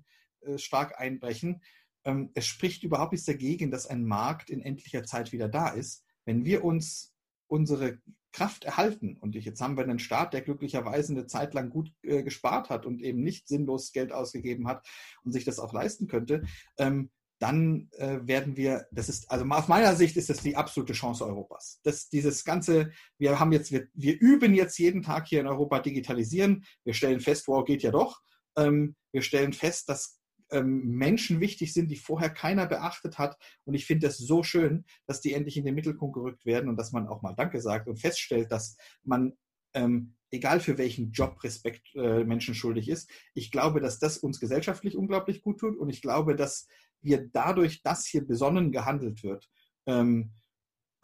stark 0.58 1.00
einbrechen, 1.00 1.60
ähm, 2.06 2.30
es 2.34 2.46
spricht 2.46 2.84
überhaupt 2.84 3.12
nichts 3.12 3.26
dagegen, 3.26 3.70
dass 3.70 3.88
ein 3.88 4.04
Markt 4.04 4.48
in 4.48 4.62
endlicher 4.62 5.02
Zeit 5.02 5.32
wieder 5.32 5.48
da 5.48 5.68
ist. 5.68 6.04
Wenn 6.24 6.44
wir 6.44 6.64
uns 6.64 7.15
unsere 7.46 7.98
Kraft 8.32 8.64
erhalten. 8.64 9.16
Und 9.18 9.34
jetzt 9.34 9.60
haben 9.60 9.76
wir 9.76 9.84
einen 9.84 9.98
Staat, 9.98 10.34
der 10.34 10.42
glücklicherweise 10.42 11.12
eine 11.12 11.26
Zeit 11.26 11.54
lang 11.54 11.70
gut 11.70 11.90
äh, 12.02 12.22
gespart 12.22 12.68
hat 12.68 12.84
und 12.84 13.00
eben 13.00 13.22
nicht 13.22 13.48
sinnlos 13.48 13.92
Geld 13.92 14.12
ausgegeben 14.12 14.68
hat 14.68 14.86
und 15.24 15.32
sich 15.32 15.44
das 15.44 15.58
auch 15.58 15.72
leisten 15.72 16.06
könnte. 16.06 16.42
Ähm, 16.76 17.10
dann 17.38 17.88
äh, 17.92 18.18
werden 18.22 18.56
wir, 18.56 18.86
das 18.90 19.08
ist, 19.08 19.30
also 19.30 19.44
aus 19.44 19.68
meiner 19.68 19.94
Sicht 19.94 20.16
ist 20.16 20.30
das 20.30 20.42
die 20.42 20.56
absolute 20.56 20.92
Chance 20.92 21.26
Europas. 21.26 21.80
Das, 21.82 22.08
dieses 22.08 22.44
ganze, 22.44 22.92
wir 23.18 23.38
haben 23.38 23.52
jetzt, 23.52 23.72
wir, 23.72 23.88
wir 23.94 24.18
üben 24.20 24.54
jetzt 24.54 24.78
jeden 24.78 25.02
Tag 25.02 25.26
hier 25.26 25.40
in 25.40 25.46
Europa 25.46 25.80
digitalisieren. 25.80 26.64
Wir 26.84 26.94
stellen 26.94 27.20
fest, 27.20 27.46
wow, 27.48 27.64
geht 27.64 27.82
ja 27.82 27.90
doch. 27.90 28.20
Ähm, 28.56 28.96
wir 29.12 29.22
stellen 29.22 29.52
fest, 29.52 29.88
dass 29.88 30.18
ähm, 30.50 30.96
Menschen 30.96 31.40
wichtig 31.40 31.72
sind, 31.72 31.90
die 31.90 31.96
vorher 31.96 32.30
keiner 32.30 32.66
beachtet 32.66 33.18
hat. 33.18 33.36
Und 33.64 33.74
ich 33.74 33.86
finde 33.86 34.06
es 34.06 34.18
so 34.18 34.42
schön, 34.42 34.84
dass 35.06 35.20
die 35.20 35.32
endlich 35.32 35.56
in 35.56 35.64
den 35.64 35.74
Mittelpunkt 35.74 36.14
gerückt 36.14 36.46
werden 36.46 36.68
und 36.68 36.76
dass 36.76 36.92
man 36.92 37.06
auch 37.08 37.22
mal 37.22 37.34
Danke 37.34 37.60
sagt 37.60 37.88
und 37.88 38.00
feststellt, 38.00 38.50
dass 38.52 38.76
man 39.02 39.32
ähm, 39.74 40.14
egal 40.30 40.60
für 40.60 40.78
welchen 40.78 41.12
Job 41.12 41.42
Respekt 41.44 41.94
äh, 41.94 42.24
Menschen 42.24 42.54
schuldig 42.54 42.88
ist. 42.88 43.10
Ich 43.34 43.50
glaube, 43.50 43.80
dass 43.80 43.98
das 43.98 44.18
uns 44.18 44.40
gesellschaftlich 44.40 44.96
unglaublich 44.96 45.42
gut 45.42 45.60
tut 45.60 45.76
und 45.76 45.88
ich 45.88 46.02
glaube, 46.02 46.36
dass 46.36 46.66
wir 47.00 47.28
dadurch, 47.32 47.82
dass 47.82 48.06
hier 48.06 48.26
besonnen 48.26 48.72
gehandelt 48.72 49.22
wird, 49.22 49.48
ähm, 49.86 50.32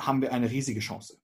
haben 0.00 0.20
wir 0.20 0.32
eine 0.32 0.50
riesige 0.50 0.80
Chance. 0.80 1.21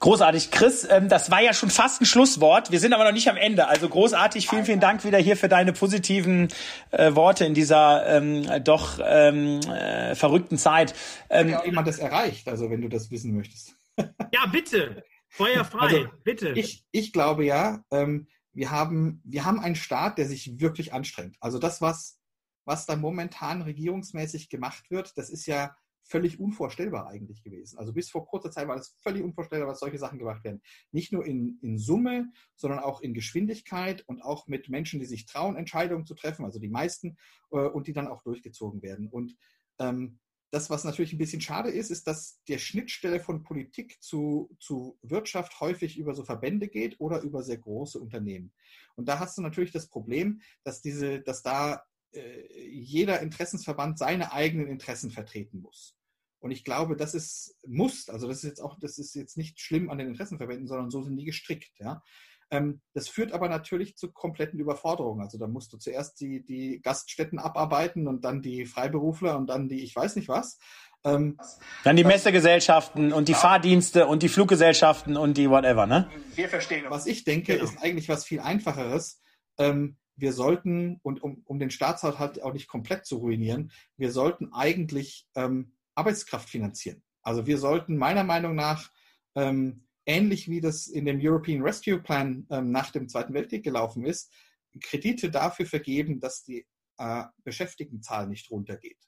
Großartig. 0.00 0.50
Chris, 0.50 0.86
ähm, 0.88 1.08
das 1.08 1.30
war 1.30 1.42
ja 1.42 1.52
schon 1.52 1.70
fast 1.70 2.00
ein 2.00 2.06
Schlusswort. 2.06 2.70
Wir 2.70 2.80
sind 2.80 2.92
aber 2.92 3.04
noch 3.04 3.12
nicht 3.12 3.28
am 3.28 3.36
Ende. 3.36 3.68
Also 3.68 3.88
großartig. 3.88 4.48
Vielen, 4.48 4.64
vielen 4.64 4.80
Dank 4.80 5.04
wieder 5.04 5.18
hier 5.18 5.36
für 5.36 5.48
deine 5.48 5.72
positiven 5.72 6.48
äh, 6.90 7.14
Worte 7.14 7.44
in 7.44 7.54
dieser 7.54 8.06
ähm, 8.06 8.46
doch 8.64 8.98
ähm, 9.02 9.60
äh, 9.60 10.14
verrückten 10.14 10.58
Zeit. 10.58 10.94
Ähm, 11.30 11.52
Hat 11.52 11.60
ja 11.62 11.66
jemand 11.66 11.88
das 11.88 11.98
erreicht, 11.98 12.48
also 12.48 12.70
wenn 12.70 12.80
du 12.80 12.88
das 12.88 13.10
wissen 13.10 13.36
möchtest. 13.36 13.74
ja, 13.96 14.46
bitte. 14.50 15.02
Feuer 15.28 15.64
frei, 15.64 15.86
also, 15.86 16.06
bitte. 16.24 16.50
Ich, 16.50 16.84
ich 16.90 17.12
glaube 17.12 17.44
ja, 17.44 17.84
ähm, 17.90 18.28
wir, 18.52 18.70
haben, 18.70 19.20
wir 19.24 19.44
haben 19.44 19.60
einen 19.60 19.76
Staat, 19.76 20.18
der 20.18 20.26
sich 20.26 20.58
wirklich 20.58 20.92
anstrengt. 20.92 21.36
Also 21.40 21.58
das, 21.58 21.80
was, 21.80 22.18
was 22.64 22.86
da 22.86 22.96
momentan 22.96 23.62
regierungsmäßig 23.62 24.48
gemacht 24.48 24.90
wird, 24.90 25.16
das 25.18 25.28
ist 25.30 25.46
ja 25.46 25.76
völlig 26.08 26.40
unvorstellbar 26.40 27.06
eigentlich 27.08 27.42
gewesen. 27.42 27.78
Also 27.78 27.92
bis 27.92 28.10
vor 28.10 28.26
kurzer 28.26 28.50
Zeit 28.50 28.66
war 28.66 28.76
es 28.76 28.96
völlig 29.02 29.22
unvorstellbar, 29.22 29.68
dass 29.68 29.80
solche 29.80 29.98
Sachen 29.98 30.18
gemacht 30.18 30.42
werden. 30.42 30.62
Nicht 30.90 31.12
nur 31.12 31.24
in, 31.24 31.58
in 31.62 31.78
Summe, 31.78 32.32
sondern 32.56 32.80
auch 32.80 33.00
in 33.00 33.14
Geschwindigkeit 33.14 34.02
und 34.08 34.22
auch 34.22 34.46
mit 34.46 34.68
Menschen, 34.68 35.00
die 35.00 35.06
sich 35.06 35.26
trauen, 35.26 35.56
Entscheidungen 35.56 36.06
zu 36.06 36.14
treffen, 36.14 36.44
also 36.44 36.58
die 36.58 36.68
meisten, 36.68 37.16
äh, 37.50 37.58
und 37.58 37.86
die 37.86 37.92
dann 37.92 38.08
auch 38.08 38.22
durchgezogen 38.22 38.82
werden. 38.82 39.08
Und 39.08 39.36
ähm, 39.78 40.18
das, 40.50 40.70
was 40.70 40.84
natürlich 40.84 41.12
ein 41.12 41.18
bisschen 41.18 41.42
schade 41.42 41.70
ist, 41.70 41.90
ist, 41.90 42.06
dass 42.06 42.40
der 42.48 42.58
Schnittstelle 42.58 43.20
von 43.20 43.42
Politik 43.42 44.00
zu, 44.00 44.50
zu 44.58 44.98
Wirtschaft 45.02 45.60
häufig 45.60 45.98
über 45.98 46.14
so 46.14 46.24
Verbände 46.24 46.68
geht 46.68 46.98
oder 47.00 47.20
über 47.20 47.42
sehr 47.42 47.58
große 47.58 47.98
Unternehmen. 47.98 48.52
Und 48.94 49.08
da 49.08 49.18
hast 49.18 49.36
du 49.36 49.42
natürlich 49.42 49.72
das 49.72 49.88
Problem, 49.88 50.40
dass 50.64 50.80
diese, 50.80 51.20
dass 51.20 51.42
da 51.42 51.82
äh, 52.12 52.70
jeder 52.70 53.20
Interessensverband 53.20 53.98
seine 53.98 54.32
eigenen 54.32 54.68
Interessen 54.68 55.10
vertreten 55.10 55.60
muss. 55.60 55.97
Und 56.40 56.50
ich 56.50 56.64
glaube, 56.64 56.96
das 56.96 57.14
ist 57.14 57.56
muss, 57.66 58.08
also 58.08 58.28
das 58.28 58.38
ist 58.38 58.44
jetzt 58.44 58.60
auch, 58.60 58.78
das 58.80 58.98
ist 58.98 59.14
jetzt 59.14 59.36
nicht 59.36 59.60
schlimm 59.60 59.90
an 59.90 59.98
den 59.98 60.08
Interessenverbänden, 60.08 60.68
sondern 60.68 60.90
so 60.90 61.02
sind 61.02 61.16
die 61.16 61.24
gestrickt, 61.24 61.72
ja. 61.78 62.02
Ähm, 62.50 62.80
das 62.94 63.08
führt 63.08 63.32
aber 63.32 63.48
natürlich 63.48 63.96
zu 63.96 64.10
kompletten 64.10 64.58
Überforderungen. 64.58 65.20
Also 65.20 65.36
da 65.36 65.46
musst 65.46 65.72
du 65.72 65.76
zuerst 65.76 66.18
die, 66.20 66.42
die 66.44 66.80
Gaststätten 66.80 67.38
abarbeiten 67.38 68.08
und 68.08 68.24
dann 68.24 68.40
die 68.40 68.64
Freiberufler 68.64 69.36
und 69.36 69.48
dann 69.48 69.68
die 69.68 69.82
ich 69.82 69.94
weiß 69.94 70.16
nicht 70.16 70.28
was. 70.28 70.58
Ähm, 71.04 71.38
dann 71.84 71.96
die 71.96 72.04
Messegesellschaften 72.04 73.12
und 73.12 73.28
die 73.28 73.32
ja. 73.32 73.38
Fahrdienste 73.38 74.06
und 74.06 74.22
die 74.22 74.28
Fluggesellschaften 74.28 75.16
und 75.16 75.36
die 75.36 75.50
whatever, 75.50 75.86
ne? 75.86 76.10
Wir 76.34 76.48
verstehen. 76.48 76.86
Was 76.88 77.06
ich 77.06 77.24
denke, 77.24 77.52
genau. 77.52 77.64
ist 77.64 77.82
eigentlich 77.82 78.08
was 78.08 78.24
viel 78.24 78.40
einfacheres. 78.40 79.20
Ähm, 79.58 79.96
wir 80.16 80.32
sollten, 80.32 80.98
und 81.02 81.22
um, 81.22 81.42
um 81.44 81.58
den 81.60 81.70
Staatshaushalt 81.70 82.42
auch 82.42 82.52
nicht 82.52 82.66
komplett 82.66 83.06
zu 83.06 83.18
ruinieren, 83.18 83.70
wir 83.96 84.10
sollten 84.10 84.52
eigentlich 84.52 85.28
ähm, 85.36 85.72
Arbeitskraft 85.98 86.48
finanzieren. 86.48 87.02
Also 87.22 87.46
wir 87.46 87.58
sollten 87.58 87.96
meiner 87.96 88.24
Meinung 88.24 88.54
nach, 88.54 88.90
ähm, 89.34 89.86
ähnlich 90.06 90.48
wie 90.48 90.60
das 90.60 90.86
in 90.86 91.04
dem 91.04 91.18
European 91.20 91.62
Rescue 91.62 92.00
Plan 92.00 92.46
ähm, 92.50 92.70
nach 92.70 92.90
dem 92.90 93.08
Zweiten 93.08 93.34
Weltkrieg 93.34 93.62
gelaufen 93.62 94.04
ist, 94.04 94.32
Kredite 94.80 95.30
dafür 95.30 95.66
vergeben, 95.66 96.20
dass 96.20 96.44
die 96.44 96.66
äh, 96.98 97.24
Beschäftigtenzahl 97.44 98.28
nicht 98.28 98.50
runtergeht. 98.50 98.98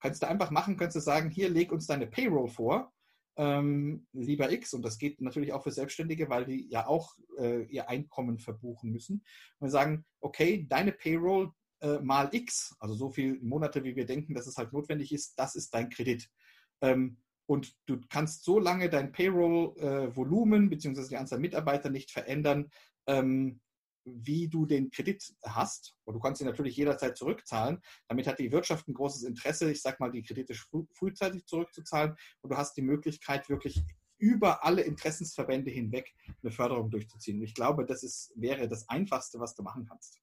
Kannst 0.00 0.22
du 0.22 0.28
einfach 0.28 0.50
machen, 0.50 0.76
kannst 0.76 0.96
du 0.96 1.00
sagen, 1.00 1.30
hier 1.30 1.48
leg 1.48 1.72
uns 1.72 1.86
deine 1.86 2.06
Payroll 2.06 2.48
vor, 2.48 2.92
ähm, 3.38 4.06
lieber 4.12 4.50
X, 4.50 4.72
und 4.72 4.82
das 4.82 4.98
geht 4.98 5.20
natürlich 5.20 5.52
auch 5.52 5.62
für 5.62 5.70
Selbstständige, 5.70 6.28
weil 6.28 6.46
die 6.46 6.68
ja 6.68 6.86
auch 6.86 7.14
äh, 7.38 7.64
ihr 7.64 7.88
Einkommen 7.88 8.38
verbuchen 8.38 8.90
müssen. 8.90 9.24
Und 9.58 9.70
sagen, 9.70 10.04
okay, 10.20 10.66
deine 10.68 10.92
Payroll 10.92 11.52
äh, 11.86 12.00
mal 12.00 12.28
X, 12.32 12.74
also 12.80 12.94
so 12.94 13.10
viele 13.10 13.38
Monate, 13.42 13.84
wie 13.84 13.96
wir 13.96 14.06
denken, 14.06 14.34
dass 14.34 14.46
es 14.46 14.56
halt 14.56 14.72
notwendig 14.72 15.12
ist, 15.12 15.38
das 15.38 15.54
ist 15.54 15.72
dein 15.74 15.88
Kredit. 15.88 16.30
Ähm, 16.80 17.18
und 17.46 17.76
du 17.86 18.00
kannst 18.08 18.44
so 18.44 18.58
lange 18.58 18.90
dein 18.90 19.12
Payroll-Volumen 19.12 20.66
äh, 20.66 20.68
bzw. 20.68 21.08
die 21.08 21.16
Anzahl 21.16 21.38
Mitarbeiter 21.38 21.90
nicht 21.90 22.10
verändern, 22.10 22.70
ähm, 23.06 23.60
wie 24.04 24.48
du 24.48 24.66
den 24.66 24.90
Kredit 24.90 25.34
hast. 25.44 25.96
Und 26.04 26.14
du 26.14 26.20
kannst 26.20 26.40
ihn 26.40 26.46
natürlich 26.46 26.76
jederzeit 26.76 27.16
zurückzahlen. 27.16 27.80
Damit 28.08 28.26
hat 28.26 28.38
die 28.38 28.52
Wirtschaft 28.52 28.88
ein 28.88 28.94
großes 28.94 29.24
Interesse, 29.24 29.70
ich 29.70 29.82
sage 29.82 29.96
mal, 30.00 30.10
die 30.10 30.22
Kredite 30.22 30.54
früh, 30.54 30.84
frühzeitig 30.92 31.46
zurückzuzahlen. 31.46 32.16
Und 32.42 32.50
du 32.50 32.56
hast 32.56 32.76
die 32.76 32.82
Möglichkeit, 32.82 33.48
wirklich 33.48 33.82
über 34.18 34.64
alle 34.64 34.82
Interessensverbände 34.82 35.70
hinweg 35.70 36.14
eine 36.42 36.50
Förderung 36.50 36.90
durchzuziehen. 36.90 37.38
Und 37.38 37.44
ich 37.44 37.54
glaube, 37.54 37.84
das 37.84 38.02
ist, 38.02 38.32
wäre 38.36 38.68
das 38.68 38.88
Einfachste, 38.88 39.38
was 39.40 39.54
du 39.54 39.62
machen 39.62 39.86
kannst. 39.86 40.20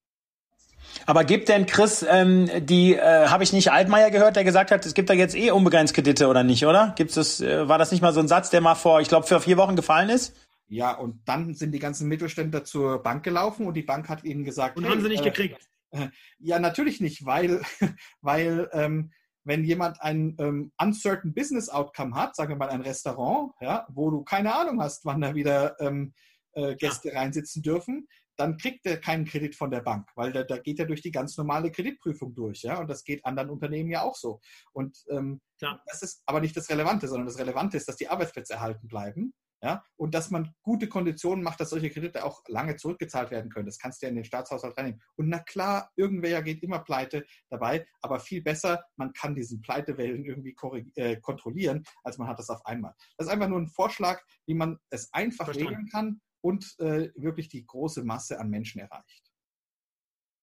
Aber 1.05 1.23
gibt 1.23 1.49
denn 1.49 1.65
Chris 1.65 2.05
ähm, 2.07 2.49
die, 2.65 2.95
äh, 2.95 3.27
habe 3.27 3.43
ich 3.43 3.53
nicht 3.53 3.71
Altmaier 3.71 4.11
gehört, 4.11 4.35
der 4.35 4.43
gesagt 4.43 4.71
hat, 4.71 4.85
es 4.85 4.93
gibt 4.93 5.09
da 5.09 5.13
jetzt 5.13 5.35
eh 5.35 5.51
unbegrenzt 5.51 5.93
Kredite 5.93 6.27
oder 6.27 6.43
nicht, 6.43 6.65
oder? 6.65 6.93
Gibt's 6.95 7.15
das, 7.15 7.41
äh, 7.41 7.67
war 7.67 7.77
das 7.77 7.91
nicht 7.91 8.01
mal 8.01 8.13
so 8.13 8.19
ein 8.19 8.27
Satz, 8.27 8.49
der 8.49 8.61
mal 8.61 8.75
vor, 8.75 9.01
ich 9.01 9.07
glaube, 9.07 9.27
für 9.27 9.39
vier 9.39 9.57
Wochen 9.57 9.75
gefallen 9.75 10.09
ist? 10.09 10.35
Ja, 10.67 10.93
und 10.93 11.21
dann 11.25 11.53
sind 11.53 11.71
die 11.71 11.79
ganzen 11.79 12.07
Mittelständler 12.07 12.63
zur 12.63 13.03
Bank 13.03 13.23
gelaufen 13.23 13.67
und 13.67 13.75
die 13.75 13.83
Bank 13.83 14.09
hat 14.09 14.23
ihnen 14.23 14.43
gesagt. 14.43 14.77
Und 14.77 14.85
hey, 14.85 14.91
haben 14.91 15.01
sie 15.01 15.09
nicht 15.09 15.25
äh, 15.25 15.29
gekriegt? 15.29 15.69
Äh, 15.91 16.07
ja, 16.39 16.59
natürlich 16.59 17.01
nicht, 17.01 17.25
weil, 17.25 17.61
weil 18.21 18.69
ähm, 18.73 19.11
wenn 19.43 19.63
jemand 19.63 20.01
ein 20.01 20.35
ähm, 20.39 20.71
uncertain 20.81 21.33
Business 21.33 21.69
Outcome 21.69 22.15
hat, 22.15 22.35
sagen 22.35 22.49
wir 22.49 22.55
mal 22.55 22.69
ein 22.69 22.81
Restaurant, 22.81 23.51
ja, 23.59 23.85
wo 23.89 24.09
du 24.09 24.23
keine 24.23 24.55
Ahnung 24.55 24.81
hast, 24.81 25.05
wann 25.05 25.21
da 25.21 25.35
wieder 25.35 25.79
ähm, 25.81 26.13
äh, 26.53 26.75
Gäste 26.75 27.09
ja. 27.09 27.19
reinsitzen 27.19 27.61
dürfen, 27.61 28.07
dann 28.37 28.57
kriegt 28.57 28.85
er 28.85 28.97
keinen 28.97 29.25
Kredit 29.25 29.55
von 29.55 29.71
der 29.71 29.81
Bank, 29.81 30.09
weil 30.15 30.31
da, 30.31 30.43
da 30.43 30.57
geht 30.57 30.79
er 30.79 30.85
durch 30.85 31.01
die 31.01 31.11
ganz 31.11 31.37
normale 31.37 31.71
Kreditprüfung 31.71 32.33
durch, 32.33 32.63
ja, 32.63 32.79
und 32.79 32.89
das 32.89 33.03
geht 33.03 33.25
anderen 33.25 33.49
Unternehmen 33.49 33.89
ja 33.89 34.01
auch 34.01 34.15
so. 34.15 34.39
Und 34.71 34.97
ähm, 35.09 35.41
das 35.59 36.01
ist 36.01 36.23
aber 36.25 36.41
nicht 36.41 36.57
das 36.57 36.69
Relevante, 36.69 37.07
sondern 37.07 37.27
das 37.27 37.39
Relevante 37.39 37.77
ist, 37.77 37.87
dass 37.87 37.95
die 37.95 38.09
Arbeitsplätze 38.09 38.53
erhalten 38.53 38.87
bleiben, 38.87 39.33
ja, 39.63 39.81
und 39.95 40.13
dass 40.13 40.29
man 40.29 40.53
gute 40.61 40.89
Konditionen 40.89 41.41
macht, 41.41 41.61
dass 41.61 41.69
solche 41.69 41.89
Kredite 41.89 42.25
auch 42.25 42.43
lange 42.47 42.75
zurückgezahlt 42.75 43.31
werden 43.31 43.49
können. 43.49 43.65
Das 43.65 43.79
kannst 43.79 44.01
du 44.01 44.05
ja 44.05 44.09
in 44.09 44.15
den 44.15 44.25
Staatshaushalt 44.25 44.77
reinnehmen. 44.77 45.01
Und 45.15 45.29
na 45.29 45.39
klar, 45.39 45.89
irgendwer 45.95 46.43
geht 46.43 46.61
immer 46.63 46.79
pleite 46.79 47.25
dabei, 47.49 47.87
aber 48.01 48.19
viel 48.19 48.41
besser, 48.41 48.83
man 48.97 49.13
kann 49.13 49.35
diesen 49.35 49.61
Pleitewellen 49.61 50.25
irgendwie 50.25 50.53
äh, 50.95 51.15
kontrollieren, 51.21 51.83
als 52.03 52.17
man 52.17 52.27
hat 52.27 52.39
das 52.39 52.49
auf 52.49 52.65
einmal. 52.65 52.93
Das 53.17 53.27
ist 53.27 53.33
einfach 53.33 53.47
nur 53.47 53.59
ein 53.59 53.69
Vorschlag, 53.69 54.21
wie 54.45 54.53
man 54.53 54.79
es 54.89 55.13
einfach 55.13 55.45
Verstanden. 55.45 55.69
regeln 55.69 55.89
kann 55.89 56.21
und 56.43 56.75
äh, 56.79 57.09
wirklich 57.15 57.47
die 57.47 57.65
große 57.65 58.03
Masse 58.03 58.39
an 58.39 58.49
Menschen 58.49 58.81
erreicht. 58.81 59.31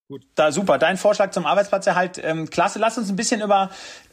Gut, 0.09 0.27
da 0.35 0.51
super. 0.51 0.79
Dein 0.79 0.97
Vorschlag 0.97 1.31
zum 1.31 1.47
Arbeitsplatzerhalt, 1.47 2.19
ähm, 2.25 2.49
klasse. 2.51 2.79
Lass 2.79 2.99
uns 2.99 3.11
ein 3.11 3.17
bisschen 3.17 3.43
über 3.43 3.71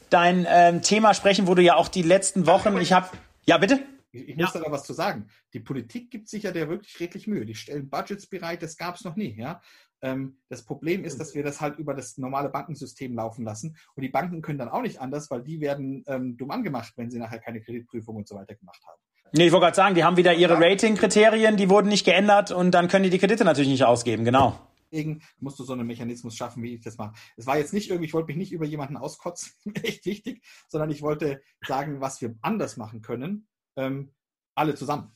dein 0.10 0.46
ähm, 0.48 0.82
Thema 0.82 1.13
sprechen, 1.13 1.48
wo 1.48 1.56
du 1.56 1.63
ja 1.63 1.75
auch 1.75 1.88
die 1.88 2.03
letzten 2.03 2.46
Wochen, 2.46 2.77
ich 2.77 2.91
habe, 2.94 3.10
ja 3.46 3.58
bitte. 3.58 3.79
Ich, 4.12 4.29
ich 4.29 4.38
muss 4.38 4.53
ja. 4.53 4.62
da 4.62 4.72
was 4.72 4.84
zu 4.84 4.94
sagen. 4.94 5.29
Die 5.53 5.60
Politik 5.60 6.12
gibt 6.12 6.27
sich 6.27 6.44
ja 6.44 6.51
der 6.51 6.70
wirklich 6.70 7.00
redlich 7.00 7.25
Mühe. 7.25 7.46
Die 7.46 7.56
stellen 7.56 7.89
Budgets 7.89 8.27
bereit, 8.27 8.62
das 8.62 8.77
gab 8.77 8.96
es 8.96 9.06
noch 9.06 9.15
nie. 9.15 9.36
Ja? 9.39 9.62
Ähm, 10.01 10.38
das 10.50 10.63
Problem 10.63 11.03
ist, 11.06 11.20
dass 11.20 11.34
wir 11.36 11.44
das 11.44 11.62
halt 11.62 11.79
über 11.79 11.94
das 11.94 12.17
normale 12.17 12.50
Bankensystem 12.50 13.15
laufen 13.15 13.44
lassen. 13.44 13.77
Und 13.96 14.03
die 14.03 14.10
Banken 14.10 14.41
können 14.41 14.60
dann 14.60 14.70
auch 14.70 14.82
nicht 14.82 15.00
anders, 15.00 15.32
weil 15.32 15.41
die 15.41 15.62
werden 15.62 16.03
ähm, 16.08 16.38
dumm 16.38 16.51
angemacht, 16.51 16.94
wenn 16.98 17.10
sie 17.10 17.17
nachher 17.17 17.39
keine 17.39 17.62
Kreditprüfung 17.62 18.17
und 18.17 18.27
so 18.27 18.36
weiter 18.36 18.56
gemacht 18.56 18.84
haben. 18.86 19.01
Nee, 19.34 19.48
ich 19.48 19.51
wollte 19.51 19.65
gerade 19.65 19.75
sagen, 19.75 19.96
die 19.96 20.03
haben 20.03 20.17
wieder 20.17 20.34
ihre 20.34 20.60
Rating-Kriterien, 20.60 21.57
die 21.57 21.69
wurden 21.69 21.89
nicht 21.89 22.05
geändert 22.05 22.51
und 22.51 22.72
dann 22.72 22.88
können 22.88 23.03
die 23.03 23.10
die 23.10 23.19
Kredite 23.19 23.43
natürlich 23.43 23.69
nicht 23.69 23.84
ausgeben, 23.84 24.24
genau. 24.24 24.60
Deswegen 24.91 25.22
musst 25.39 25.60
du 25.60 25.63
so 25.63 25.74
einen 25.74 25.86
Mechanismus 25.86 26.36
schaffen, 26.36 26.63
wie 26.63 26.75
ich 26.75 26.81
das 26.81 26.98
mache. 26.98 27.13
Es 27.36 27.46
war 27.46 27.57
jetzt 27.57 27.74
nicht 27.74 27.89
irgendwie, 27.89 28.05
ich 28.05 28.13
wollte 28.13 28.27
mich 28.27 28.38
nicht 28.38 28.53
über 28.53 28.65
jemanden 28.65 28.98
auskotzen, 28.98 29.51
echt 29.84 30.05
wichtig, 30.05 30.43
sondern 30.69 30.89
ich 30.89 31.01
wollte 31.01 31.41
sagen, 31.65 32.00
was 32.00 32.22
wir 32.22 32.36
anders 32.41 32.77
machen 32.77 33.01
können, 33.01 33.48
ähm, 33.75 34.13
alle 34.55 34.75
zusammen. 34.75 35.12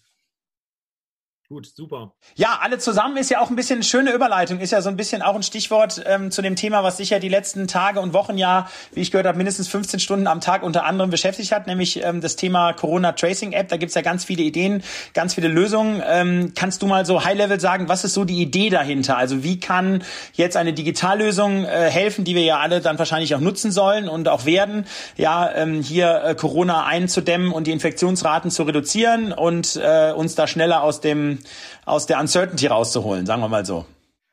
Gut, 1.52 1.68
super. 1.76 2.14
Ja, 2.36 2.60
alle 2.62 2.78
zusammen 2.78 3.18
ist 3.18 3.30
ja 3.30 3.42
auch 3.42 3.50
ein 3.50 3.58
bisschen 3.58 3.80
eine 3.80 3.84
schöne 3.84 4.14
Überleitung, 4.14 4.62
ist 4.62 4.72
ja 4.72 4.82
so 4.82 4.88
ein 4.88 4.96
bisschen 4.96 5.22
auch 5.22 5.36
ein 5.36 5.44
Stichwort 5.44 6.02
ähm, 6.06 6.32
zu 6.32 6.42
dem 6.42 6.56
Thema, 6.56 6.82
was 6.86 6.96
sich 6.96 7.10
ja 7.10 7.20
die 7.20 7.28
letzten 7.28 7.68
Tage 7.68 8.00
und 8.00 8.14
Wochen 8.14 8.38
ja, 8.38 8.70
wie 8.94 9.02
ich 9.02 9.12
gehört 9.12 9.28
habe, 9.28 9.38
mindestens 9.38 9.68
15 9.68 10.00
Stunden 10.00 10.28
am 10.28 10.40
Tag 10.40 10.64
unter 10.64 10.86
anderem 10.86 11.10
beschäftigt 11.10 11.52
hat, 11.52 11.68
nämlich 11.68 12.06
ähm, 12.06 12.22
das 12.22 12.38
Thema 12.38 12.72
Corona 12.72 13.12
Tracing 13.12 13.52
App. 13.52 13.68
Da 13.68 13.76
gibt's 13.76 13.96
ja 13.96 14.02
ganz 14.02 14.24
viele 14.24 14.44
Ideen, 14.44 14.82
ganz 15.14 15.34
viele 15.34 15.50
Lösungen. 15.50 16.02
Ähm, 16.08 16.54
kannst 16.56 16.84
du 16.84 16.88
mal 16.88 17.06
so 17.06 17.26
High-Level 17.26 17.60
sagen, 17.60 17.90
was 17.90 18.06
ist 18.06 18.14
so 18.14 18.24
die 18.24 18.42
Idee 18.42 18.70
dahinter? 18.70 19.18
Also 19.18 19.44
wie 19.44 19.60
kann 19.60 20.06
jetzt 20.32 20.56
eine 20.56 20.72
Digitallösung 20.72 21.66
äh, 21.66 21.90
helfen, 21.90 22.24
die 22.24 22.34
wir 22.34 22.44
ja 22.44 22.60
alle 22.60 22.80
dann 22.80 22.98
wahrscheinlich 22.98 23.36
auch 23.36 23.42
nutzen 23.42 23.74
sollen 23.74 24.08
und 24.08 24.30
auch 24.30 24.46
werden, 24.46 24.86
ja, 25.18 25.54
ähm, 25.54 25.82
hier 25.82 26.24
äh, 26.24 26.34
Corona 26.34 26.86
einzudämmen 26.86 27.52
und 27.52 27.68
die 27.68 27.72
Infektionsraten 27.72 28.52
zu 28.52 28.64
reduzieren 28.64 29.34
und 29.34 29.76
äh, 29.76 30.14
uns 30.14 30.36
da 30.36 30.48
schneller 30.48 30.84
aus 30.84 31.02
dem 31.02 31.40
aus 31.86 32.06
der 32.06 32.20
Uncertainty 32.20 32.68
rauszuholen, 32.68 33.26
sagen 33.26 33.42
wir 33.42 33.50
mal 33.50 33.66
so. 33.66 33.86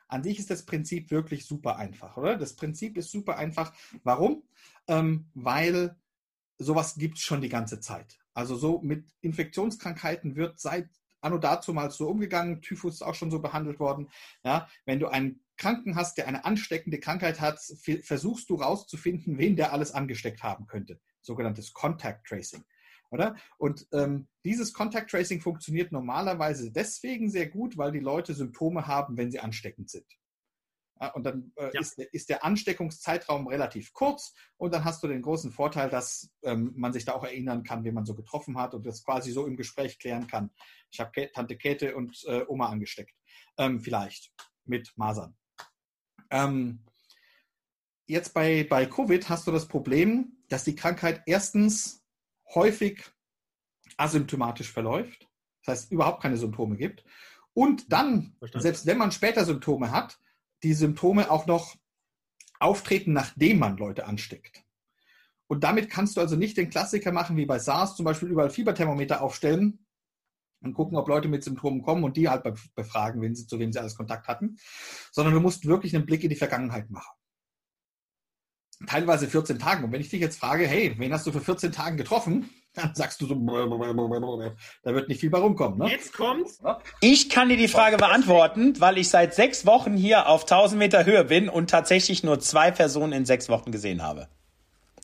An 0.08 0.22
sich 0.22 0.38
ist 0.38 0.50
das 0.50 0.64
Prinzip 0.64 1.10
wirklich 1.10 1.46
super 1.46 1.76
einfach, 1.76 2.16
oder? 2.16 2.36
Das 2.36 2.54
Prinzip 2.54 2.96
ist 2.96 3.10
super 3.10 3.36
einfach. 3.36 3.72
Warum? 4.04 4.42
Ähm, 4.86 5.26
weil 5.34 5.96
sowas 6.58 6.96
gibt 6.96 7.18
es 7.18 7.24
schon 7.24 7.40
die 7.40 7.50
ganze 7.50 7.80
Zeit. 7.80 8.18
Also 8.32 8.56
so 8.56 8.80
mit 8.80 9.04
Infektionskrankheiten 9.20 10.36
wird 10.36 10.58
seit 10.58 10.88
anno 11.20 11.38
dazu 11.38 11.72
mal 11.72 11.90
so 11.90 12.08
umgegangen. 12.08 12.62
Typhus 12.62 12.94
ist 12.94 13.02
auch 13.02 13.14
schon 13.14 13.30
so 13.30 13.40
behandelt 13.40 13.80
worden. 13.80 14.08
Ja, 14.44 14.68
wenn 14.86 15.00
du 15.00 15.08
einen 15.08 15.40
Kranken 15.56 15.96
hast, 15.96 16.16
der 16.18 16.28
eine 16.28 16.44
ansteckende 16.44 17.00
Krankheit 17.00 17.40
hat, 17.40 17.60
versuchst 18.02 18.48
du 18.48 18.54
rauszufinden, 18.54 19.38
wen 19.38 19.56
der 19.56 19.72
alles 19.72 19.92
angesteckt 19.92 20.42
haben 20.42 20.66
könnte. 20.66 21.00
Sogenanntes 21.20 21.72
Contact 21.72 22.26
Tracing 22.26 22.64
oder? 23.10 23.36
Und 23.58 23.86
ähm, 23.92 24.28
dieses 24.44 24.72
Contact 24.72 25.10
Tracing 25.10 25.40
funktioniert 25.40 25.92
normalerweise 25.92 26.70
deswegen 26.70 27.30
sehr 27.30 27.48
gut, 27.48 27.76
weil 27.76 27.92
die 27.92 28.00
Leute 28.00 28.34
Symptome 28.34 28.86
haben, 28.86 29.16
wenn 29.16 29.30
sie 29.30 29.40
ansteckend 29.40 29.90
sind. 29.90 30.06
Ja, 31.00 31.12
und 31.12 31.24
dann 31.24 31.52
äh, 31.56 31.70
ja. 31.72 31.80
ist, 31.80 31.98
ist, 31.98 32.28
der 32.28 32.44
Ansteckungszeitraum 32.44 33.46
relativ 33.46 33.92
kurz 33.92 34.34
und 34.56 34.74
dann 34.74 34.84
hast 34.84 35.02
du 35.02 35.06
den 35.06 35.22
großen 35.22 35.52
Vorteil, 35.52 35.88
dass 35.90 36.30
ähm, 36.42 36.72
man 36.74 36.92
sich 36.92 37.04
da 37.04 37.12
auch 37.12 37.22
erinnern 37.22 37.62
kann, 37.62 37.84
wen 37.84 37.94
man 37.94 38.04
so 38.04 38.14
getroffen 38.14 38.58
hat 38.58 38.74
und 38.74 38.84
das 38.84 39.04
quasi 39.04 39.30
so 39.30 39.46
im 39.46 39.56
Gespräch 39.56 39.98
klären 40.00 40.26
kann. 40.26 40.50
Ich 40.90 40.98
habe 40.98 41.30
Tante 41.32 41.56
Käthe 41.56 41.94
und 41.94 42.24
äh, 42.26 42.44
Oma 42.48 42.68
angesteckt. 42.68 43.14
Ähm, 43.58 43.80
vielleicht 43.80 44.32
mit 44.64 44.92
Masern. 44.96 45.36
Ähm, 46.30 46.84
jetzt 48.06 48.34
bei, 48.34 48.66
bei 48.68 48.86
Covid 48.86 49.28
hast 49.28 49.46
du 49.46 49.52
das 49.52 49.68
Problem, 49.68 50.36
dass 50.48 50.64
die 50.64 50.74
Krankheit 50.74 51.22
erstens 51.26 51.97
häufig 52.54 53.04
asymptomatisch 53.96 54.70
verläuft, 54.70 55.28
das 55.64 55.80
heißt 55.80 55.92
überhaupt 55.92 56.22
keine 56.22 56.36
Symptome 56.36 56.76
gibt. 56.76 57.04
Und 57.52 57.92
dann, 57.92 58.36
Verstanden. 58.38 58.62
selbst 58.62 58.86
wenn 58.86 58.98
man 58.98 59.12
später 59.12 59.44
Symptome 59.44 59.90
hat, 59.90 60.18
die 60.62 60.74
Symptome 60.74 61.30
auch 61.30 61.46
noch 61.46 61.76
auftreten, 62.60 63.12
nachdem 63.12 63.58
man 63.58 63.76
Leute 63.76 64.06
ansteckt. 64.06 64.64
Und 65.46 65.64
damit 65.64 65.88
kannst 65.88 66.16
du 66.16 66.20
also 66.20 66.36
nicht 66.36 66.56
den 66.56 66.70
Klassiker 66.70 67.10
machen, 67.10 67.36
wie 67.36 67.46
bei 67.46 67.58
SARS, 67.58 67.96
zum 67.96 68.04
Beispiel 68.04 68.28
überall 68.28 68.50
Fieberthermometer 68.50 69.22
aufstellen 69.22 69.86
und 70.60 70.74
gucken, 70.74 70.98
ob 70.98 71.08
Leute 71.08 71.28
mit 71.28 71.42
Symptomen 71.42 71.82
kommen 71.82 72.04
und 72.04 72.16
die 72.16 72.28
halt 72.28 72.44
befragen, 72.74 73.22
wenn 73.22 73.34
sie, 73.34 73.46
zu 73.46 73.58
wem 73.58 73.72
sie 73.72 73.78
alles 73.78 73.96
Kontakt 73.96 74.28
hatten, 74.28 74.58
sondern 75.10 75.34
du 75.34 75.40
musst 75.40 75.66
wirklich 75.66 75.94
einen 75.94 76.06
Blick 76.06 76.22
in 76.22 76.30
die 76.30 76.36
Vergangenheit 76.36 76.90
machen 76.90 77.17
teilweise 78.86 79.26
14 79.26 79.58
Tagen. 79.58 79.84
Und 79.84 79.92
wenn 79.92 80.00
ich 80.00 80.08
dich 80.08 80.20
jetzt 80.20 80.38
frage, 80.38 80.66
hey, 80.66 80.94
wen 80.98 81.12
hast 81.12 81.26
du 81.26 81.32
für 81.32 81.40
14 81.40 81.72
Tagen 81.72 81.96
getroffen? 81.96 82.50
Dann 82.74 82.94
sagst 82.94 83.20
du 83.20 83.26
so, 83.26 83.34
da 83.34 84.94
wird 84.94 85.08
nicht 85.08 85.20
viel 85.20 85.30
bei 85.30 85.38
rumkommen. 85.38 85.78
Ne? 85.78 85.90
Jetzt 85.90 86.12
kommt's. 86.12 86.60
Ich 87.00 87.28
kann 87.28 87.48
dir 87.48 87.56
die 87.56 87.66
Frage 87.66 87.96
beantworten, 87.96 88.80
weil 88.80 88.98
ich 88.98 89.08
seit 89.08 89.34
sechs 89.34 89.66
Wochen 89.66 89.96
hier 89.96 90.28
auf 90.28 90.42
1000 90.42 90.78
Meter 90.78 91.04
Höhe 91.04 91.24
bin 91.24 91.48
und 91.48 91.70
tatsächlich 91.70 92.22
nur 92.22 92.38
zwei 92.38 92.70
Personen 92.70 93.12
in 93.12 93.24
sechs 93.24 93.48
Wochen 93.48 93.72
gesehen 93.72 94.02
habe. 94.02 94.28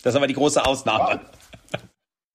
Das 0.03 0.13
ist 0.13 0.17
aber 0.17 0.29
die 0.29 0.35
große 0.35 0.65
Ausnahme. 0.65 1.23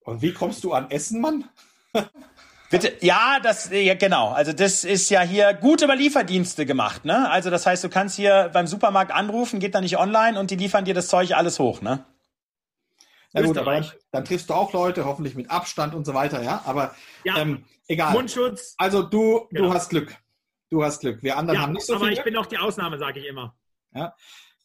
Und 0.01 0.22
wie 0.22 0.34
kommst 0.34 0.63
du 0.65 0.74
an 0.74 0.91
Essen, 0.91 1.22
Mann? 1.22 1.46
Bitte, 2.70 2.94
ja, 3.02 3.40
das, 3.42 3.72
ja, 3.72 3.96
genau. 3.96 4.30
Also 4.30 4.54
das 4.54 4.84
ist 4.84 5.10
ja 5.10 5.22
hier 5.22 5.54
gut 5.56 5.82
über 5.82 5.96
Lieferdienste 5.96 6.66
gemacht, 6.66 7.04
ne? 7.04 7.30
Also 7.30 7.50
das 7.50 7.66
heißt, 7.66 7.84
du 7.84 7.90
kannst 7.90 8.16
hier 8.16 8.52
beim 8.54 8.68
Supermarkt 8.68 9.12
anrufen, 9.12 9.60
geht 9.60 9.74
da 9.74 9.82
nicht 9.82 9.98
online 9.98 10.40
und 10.40 10.51
die 10.51 10.55
liefern 10.55 10.86
dir 10.86 10.94
das 10.94 11.08
Zeug 11.08 11.36
alles 11.36 11.58
hoch, 11.58 11.82
ne? 11.82 12.05
Na 13.34 13.42
gut, 13.42 13.58
aber 13.58 13.74
dann, 13.74 13.92
dann, 14.12 14.25
triffst 14.25 14.50
du 14.50 14.53
auch 14.53 14.74
Leute, 14.74 15.05
hoffentlich 15.05 15.36
mit 15.36 15.50
Abstand 15.51 15.94
und 15.94 16.05
so 16.05 16.14
weiter, 16.14 16.42
ja. 16.42 16.62
Aber 16.66 16.96
ja, 17.24 17.38
ähm, 17.38 17.66
egal. 17.88 18.14
Mundschutz. 18.14 18.75
Also 18.77 19.03
du, 19.03 19.48
genau. 19.51 19.68
du 19.68 19.74
hast 19.74 19.90
Glück. 19.90 20.16
Du 20.70 20.84
hast 20.84 21.01
Glück. 21.01 21.24
Wir 21.24 21.38
anderen 21.38 21.60
ja, 21.60 21.64
haben 21.64 21.74
nicht 21.74 21.86
so 21.86 21.94
aber 21.96 22.05
viel. 22.05 22.14
Aber 22.14 22.20
ich 22.20 22.24
bin 22.24 22.38
auch 22.38 22.46
die 22.46 22.58
Ausnahme, 22.58 22.98
sage 22.98 23.20
ich 23.20 23.27
immer. 23.27 23.55
Ja. 23.94 24.16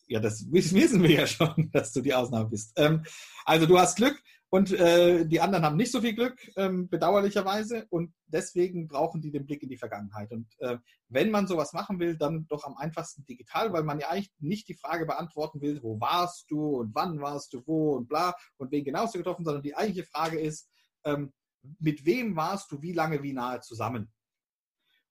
Ja, 0.06 0.20
das 0.20 0.44
wissen 0.52 1.02
wir 1.02 1.10
ja 1.10 1.26
schon, 1.26 1.70
dass 1.72 1.92
du 1.92 2.02
die 2.02 2.12
Ausnahme 2.12 2.46
bist. 2.46 2.72
Ähm, 2.76 3.04
also 3.44 3.66
du 3.66 3.78
hast 3.78 3.96
Glück. 3.96 4.22
Und 4.54 4.70
äh, 4.70 5.26
die 5.26 5.40
anderen 5.40 5.64
haben 5.64 5.76
nicht 5.76 5.90
so 5.90 6.00
viel 6.00 6.14
Glück, 6.14 6.38
ähm, 6.54 6.88
bedauerlicherweise. 6.88 7.88
Und 7.90 8.14
deswegen 8.28 8.86
brauchen 8.86 9.20
die 9.20 9.32
den 9.32 9.46
Blick 9.46 9.64
in 9.64 9.68
die 9.68 9.76
Vergangenheit. 9.76 10.30
Und 10.30 10.46
äh, 10.60 10.78
wenn 11.08 11.32
man 11.32 11.48
sowas 11.48 11.72
machen 11.72 11.98
will, 11.98 12.16
dann 12.16 12.46
doch 12.46 12.62
am 12.62 12.76
einfachsten 12.76 13.24
digital, 13.24 13.72
weil 13.72 13.82
man 13.82 13.98
ja 13.98 14.10
eigentlich 14.10 14.30
nicht 14.38 14.68
die 14.68 14.76
Frage 14.76 15.06
beantworten 15.06 15.60
will, 15.60 15.82
wo 15.82 16.00
warst 16.00 16.48
du 16.52 16.76
und 16.76 16.94
wann 16.94 17.20
warst 17.20 17.52
du 17.52 17.66
wo 17.66 17.96
und 17.96 18.08
bla 18.08 18.32
und 18.56 18.70
wen 18.70 18.84
genau 18.84 19.00
hast 19.00 19.16
du 19.16 19.18
getroffen, 19.18 19.44
sondern 19.44 19.64
die 19.64 19.74
eigentliche 19.74 20.06
Frage 20.06 20.38
ist, 20.38 20.70
ähm, 21.04 21.32
mit 21.80 22.06
wem 22.06 22.36
warst 22.36 22.70
du 22.70 22.80
wie 22.80 22.92
lange, 22.92 23.24
wie 23.24 23.32
nahe 23.32 23.58
zusammen? 23.58 24.12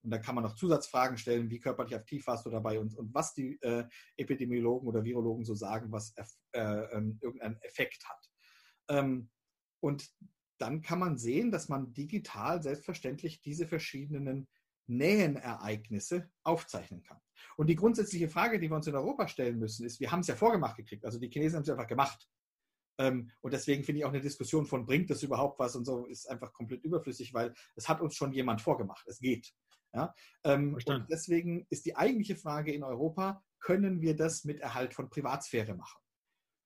Und 0.04 0.12
da 0.12 0.20
kann 0.20 0.36
man 0.36 0.46
noch 0.46 0.56
Zusatzfragen 0.56 1.18
stellen, 1.18 1.50
wie 1.50 1.60
körperlich 1.60 1.96
aktiv 1.96 2.26
warst 2.28 2.46
du 2.46 2.50
dabei 2.50 2.80
und, 2.80 2.98
und 2.98 3.14
was 3.14 3.34
die 3.34 3.60
äh, 3.62 3.84
Epidemiologen 4.16 4.88
oder 4.88 5.04
Virologen 5.04 5.44
so 5.44 5.54
sagen, 5.54 5.92
was 5.92 6.14
äh, 6.54 6.62
ähm, 6.94 7.20
irgendeinen 7.22 7.58
Effekt 7.64 8.06
hat. 8.08 8.33
Ähm, 8.90 9.30
und 9.80 10.10
dann 10.58 10.82
kann 10.82 11.00
man 11.00 11.18
sehen, 11.18 11.52
dass 11.52 11.70
man 11.70 11.94
digital 11.94 12.62
selbstverständlich 12.62 13.42
diese 13.42 13.68
verschiedenen 13.68 14.48
Nähenereignisse 14.88 16.30
aufzeichnen 16.44 17.04
kann. 17.04 17.20
Und 17.58 17.68
die 17.68 17.76
grundsätzliche 17.76 18.30
Frage, 18.30 18.60
die 18.60 18.70
wir 18.70 18.76
uns 18.76 18.88
in 18.88 18.96
Europa 18.96 19.28
stellen 19.28 19.60
müssen, 19.60 19.86
ist, 19.86 20.00
wir 20.00 20.12
haben 20.12 20.22
es 20.22 20.28
ja 20.28 20.36
vorgemacht 20.36 20.78
gekriegt, 20.78 21.06
also 21.06 21.20
die 21.20 21.30
Chinesen 21.30 21.58
haben 21.58 21.64
es 21.64 21.70
einfach 21.70 21.88
gemacht. 21.88 22.30
Ähm, 23.00 23.32
und 23.42 23.54
deswegen 23.54 23.84
finde 23.84 24.00
ich 24.00 24.06
auch 24.06 24.10
eine 24.10 24.22
Diskussion 24.22 24.66
von, 24.66 24.86
bringt 24.86 25.10
das 25.10 25.24
überhaupt 25.24 25.60
was 25.60 25.76
und 25.76 25.86
so, 25.86 26.06
ist 26.06 26.30
einfach 26.30 26.54
komplett 26.54 26.84
überflüssig, 26.84 27.34
weil 27.34 27.54
es 27.76 27.90
hat 27.90 28.02
uns 28.02 28.16
schon 28.16 28.34
jemand 28.34 28.62
vorgemacht. 28.62 29.06
Es 29.08 29.20
geht. 29.20 29.52
Ja? 29.94 30.14
Ähm, 30.44 30.76
und 30.76 31.08
deswegen 31.10 31.66
ist 31.70 31.86
die 31.86 31.96
eigentliche 31.96 32.36
Frage 32.36 32.74
in 32.74 32.84
Europa, 32.84 33.44
können 33.60 34.02
wir 34.02 34.16
das 34.16 34.44
mit 34.44 34.60
Erhalt 34.60 34.94
von 34.94 35.10
Privatsphäre 35.10 35.76
machen? 35.76 36.03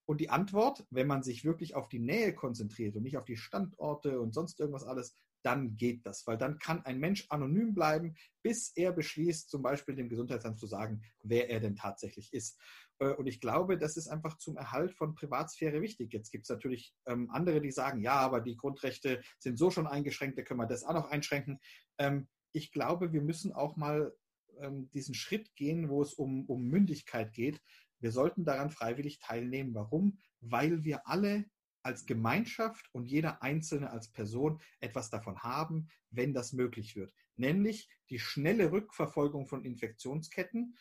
Und 0.08 0.22
die 0.22 0.30
Antwort, 0.30 0.86
wenn 0.90 1.06
man 1.06 1.22
sich 1.22 1.44
wirklich 1.44 1.76
auf 1.76 1.90
die 1.90 2.00
Nähe 2.00 2.34
konzentriert 2.34 2.96
und 2.96 3.04
nicht 3.04 3.18
auf 3.18 3.26
die 3.26 3.36
Standorte 3.36 4.22
und 4.22 4.34
sonst 4.34 4.60
irgendwas 4.60 4.86
alles, 4.86 5.16
dann 5.44 5.78
geht 5.78 6.06
das, 6.06 6.26
weil 6.26 6.38
dann 6.38 6.60
kann 6.60 6.84
ein 6.86 7.00
Mensch 7.00 7.26
anonym 7.30 7.74
bleiben, 7.74 8.16
bis 8.42 8.72
er 8.76 8.92
beschließt, 8.92 9.50
zum 9.50 9.62
Beispiel 9.62 9.96
dem 9.96 10.10
Gesundheitsamt 10.10 10.60
zu 10.60 10.68
sagen, 10.68 11.04
wer 11.24 11.50
er 11.50 11.60
denn 11.60 11.76
tatsächlich 11.76 12.34
ist. 12.34 12.60
Äh, 13.00 13.14
und 13.14 13.28
ich 13.28 13.40
glaube, 13.40 13.78
das 13.78 13.98
ist 13.98 14.08
einfach 14.08 14.38
zum 14.38 14.58
Erhalt 14.58 14.94
von 14.94 15.14
Privatsphäre 15.14 15.82
wichtig. 15.82 16.12
Jetzt 16.14 16.32
gibt 16.32 16.46
es 16.46 16.50
natürlich 16.50 16.94
ähm, 17.06 17.30
andere, 17.30 17.62
die 17.62 17.72
sagen, 17.72 18.02
ja, 18.02 18.16
aber 18.16 18.42
die 18.42 18.56
Grundrechte 18.56 19.22
sind 19.40 19.58
so 19.58 19.70
schon 19.70 19.88
eingeschränkt, 19.88 20.38
da 20.38 20.42
können 20.42 20.60
wir 20.60 20.68
das 20.68 20.84
auch 20.84 20.94
noch 20.94 21.10
einschränken. 21.10 21.60
Ähm, 21.98 22.28
ich 22.54 22.72
glaube, 22.72 23.14
wir 23.14 23.22
müssen 23.22 23.54
auch 23.54 23.76
mal 23.76 24.14
ähm, 24.60 24.90
diesen 24.94 25.14
Schritt 25.14 25.56
gehen, 25.56 25.90
wo 25.90 26.02
es 26.02 26.14
um, 26.14 26.46
um 26.46 26.64
Mündigkeit 26.64 27.34
geht, 27.34 27.62
wir 28.00 28.12
sollten 28.12 28.46
daran 28.46 28.70
freiwillig 28.70 29.20
teilnehmen. 29.20 29.74
Warum? 29.74 30.20
Weil 30.42 30.84
wir 30.84 31.08
alle 31.08 31.46
als 31.84 32.06
Gemeinschaft 32.06 32.90
und 32.92 33.06
jeder 33.06 33.42
Einzelne 33.42 33.90
als 33.92 34.10
Person 34.12 34.60
etwas 34.80 35.10
davon 35.10 35.40
haben, 35.40 35.88
wenn 36.12 36.34
das 36.34 36.54
möglich 36.54 36.96
wird. 36.96 37.14
Nämlich 37.38 37.90
die 38.10 38.20
schnelle 38.20 38.72
Rückverfolgung 38.72 39.48
von 39.48 39.64
Infektionsketten, 39.64 40.76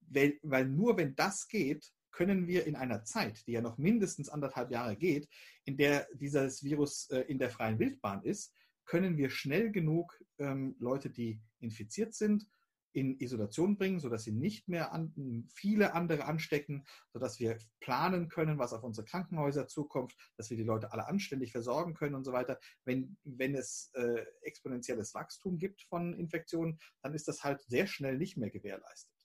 weil, 0.00 0.38
weil 0.42 0.68
nur 0.68 0.96
wenn 0.96 1.16
das 1.16 1.48
geht, 1.48 1.92
können 2.12 2.46
wir 2.46 2.66
in 2.66 2.76
einer 2.76 3.04
Zeit, 3.04 3.46
die 3.46 3.52
ja 3.52 3.62
noch 3.62 3.78
mindestens 3.78 4.28
anderthalb 4.28 4.70
Jahre 4.70 4.96
geht, 4.96 5.28
in 5.64 5.76
der 5.76 6.06
dieses 6.14 6.62
Virus 6.62 7.10
äh, 7.10 7.20
in 7.22 7.38
der 7.38 7.50
freien 7.50 7.78
Wildbahn 7.78 8.22
ist, 8.22 8.54
können 8.84 9.16
wir 9.16 9.30
schnell 9.30 9.72
genug 9.72 10.22
ähm, 10.38 10.76
Leute, 10.78 11.08
die 11.08 11.40
infiziert 11.60 12.14
sind, 12.14 12.46
in 12.92 13.18
Isolation 13.18 13.76
bringen, 13.76 14.00
sodass 14.00 14.24
sie 14.24 14.32
nicht 14.32 14.68
mehr 14.68 14.92
an, 14.92 15.48
viele 15.54 15.94
andere 15.94 16.24
anstecken, 16.24 16.84
sodass 17.12 17.40
wir 17.40 17.58
planen 17.80 18.28
können, 18.28 18.58
was 18.58 18.72
auf 18.72 18.82
unsere 18.82 19.06
Krankenhäuser 19.06 19.66
zukommt, 19.66 20.14
dass 20.36 20.50
wir 20.50 20.56
die 20.56 20.62
Leute 20.62 20.92
alle 20.92 21.06
anständig 21.06 21.52
versorgen 21.52 21.94
können 21.94 22.14
und 22.14 22.24
so 22.24 22.32
weiter. 22.32 22.58
Wenn, 22.84 23.16
wenn 23.24 23.54
es 23.54 23.90
äh, 23.94 24.24
exponentielles 24.42 25.14
Wachstum 25.14 25.58
gibt 25.58 25.82
von 25.82 26.14
Infektionen, 26.14 26.78
dann 27.02 27.14
ist 27.14 27.28
das 27.28 27.42
halt 27.44 27.62
sehr 27.62 27.86
schnell 27.86 28.18
nicht 28.18 28.36
mehr 28.36 28.50
gewährleistet. 28.50 29.21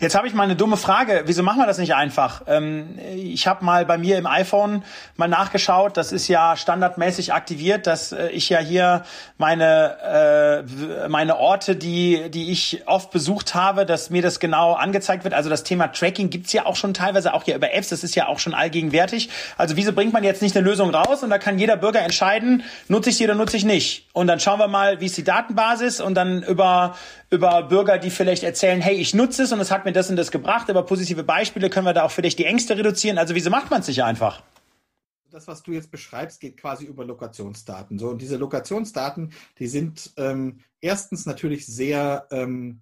Jetzt 0.00 0.14
habe 0.14 0.26
ich 0.26 0.32
mal 0.32 0.44
eine 0.44 0.56
dumme 0.56 0.78
Frage. 0.78 1.24
Wieso 1.26 1.42
machen 1.42 1.58
wir 1.58 1.66
das 1.66 1.76
nicht 1.76 1.94
einfach? 1.94 2.42
Ähm, 2.46 2.98
ich 3.14 3.46
habe 3.46 3.64
mal 3.64 3.84
bei 3.84 3.98
mir 3.98 4.16
im 4.16 4.26
iPhone 4.26 4.82
mal 5.16 5.28
nachgeschaut. 5.28 5.98
Das 5.98 6.12
ist 6.12 6.28
ja 6.28 6.56
standardmäßig 6.56 7.34
aktiviert, 7.34 7.86
dass 7.86 8.12
äh, 8.12 8.28
ich 8.28 8.48
ja 8.48 8.58
hier 8.58 9.04
meine 9.36 10.64
äh, 11.04 11.08
meine 11.08 11.36
Orte, 11.36 11.76
die 11.76 12.30
die 12.30 12.50
ich 12.52 12.84
oft 12.86 13.10
besucht 13.10 13.54
habe, 13.54 13.84
dass 13.84 14.08
mir 14.08 14.22
das 14.22 14.40
genau 14.40 14.72
angezeigt 14.72 15.24
wird. 15.24 15.34
Also 15.34 15.50
das 15.50 15.62
Thema 15.62 15.88
Tracking 15.88 16.30
gibt's 16.30 16.54
ja 16.54 16.64
auch 16.64 16.76
schon 16.76 16.94
teilweise 16.94 17.34
auch 17.34 17.44
hier 17.44 17.56
über 17.56 17.74
Apps. 17.74 17.90
Das 17.90 18.02
ist 18.02 18.14
ja 18.14 18.28
auch 18.28 18.38
schon 18.38 18.54
allgegenwärtig. 18.54 19.28
Also 19.58 19.76
wieso 19.76 19.92
bringt 19.92 20.14
man 20.14 20.24
jetzt 20.24 20.40
nicht 20.40 20.56
eine 20.56 20.66
Lösung 20.66 20.94
raus 20.94 21.22
und 21.22 21.28
da 21.28 21.38
kann 21.38 21.58
jeder 21.58 21.76
Bürger 21.76 22.00
entscheiden, 22.00 22.62
nutze 22.88 23.10
ich 23.10 23.18
sie 23.18 23.24
oder 23.24 23.34
nutze 23.34 23.58
ich 23.58 23.64
nicht? 23.64 24.06
Und 24.14 24.26
dann 24.26 24.40
schauen 24.40 24.58
wir 24.58 24.68
mal, 24.68 25.00
wie 25.00 25.06
ist 25.06 25.18
die 25.18 25.24
Datenbasis 25.24 26.00
und 26.00 26.14
dann 26.14 26.42
über 26.42 26.94
über 27.28 27.62
Bürger, 27.64 27.98
die 27.98 28.10
vielleicht 28.10 28.44
erzählen, 28.44 28.80
hey, 28.80 28.94
ich 28.94 29.12
nutze 29.12 29.42
es 29.42 29.52
und 29.52 29.58
es 29.66 29.70
hat 29.72 29.84
mir 29.84 29.92
das 29.92 30.08
und 30.10 30.16
das 30.16 30.30
gebracht. 30.30 30.68
Über 30.68 30.84
positive 30.84 31.24
Beispiele 31.24 31.70
können 31.70 31.86
wir 31.86 31.92
da 31.92 32.04
auch 32.04 32.10
vielleicht 32.10 32.38
die 32.38 32.44
Ängste 32.44 32.76
reduzieren. 32.76 33.18
Also 33.18 33.34
wieso 33.34 33.50
macht 33.50 33.70
man 33.70 33.80
es 33.80 33.88
nicht 33.88 34.02
einfach? 34.02 34.42
Das, 35.30 35.48
was 35.48 35.62
du 35.62 35.72
jetzt 35.72 35.90
beschreibst, 35.90 36.40
geht 36.40 36.56
quasi 36.56 36.86
über 36.86 37.04
Lokationsdaten. 37.04 37.98
So, 37.98 38.08
und 38.08 38.22
diese 38.22 38.36
Lokationsdaten, 38.36 39.32
die 39.58 39.66
sind 39.66 40.12
ähm, 40.16 40.60
erstens 40.80 41.26
natürlich 41.26 41.66
sehr 41.66 42.26
ähm, 42.30 42.80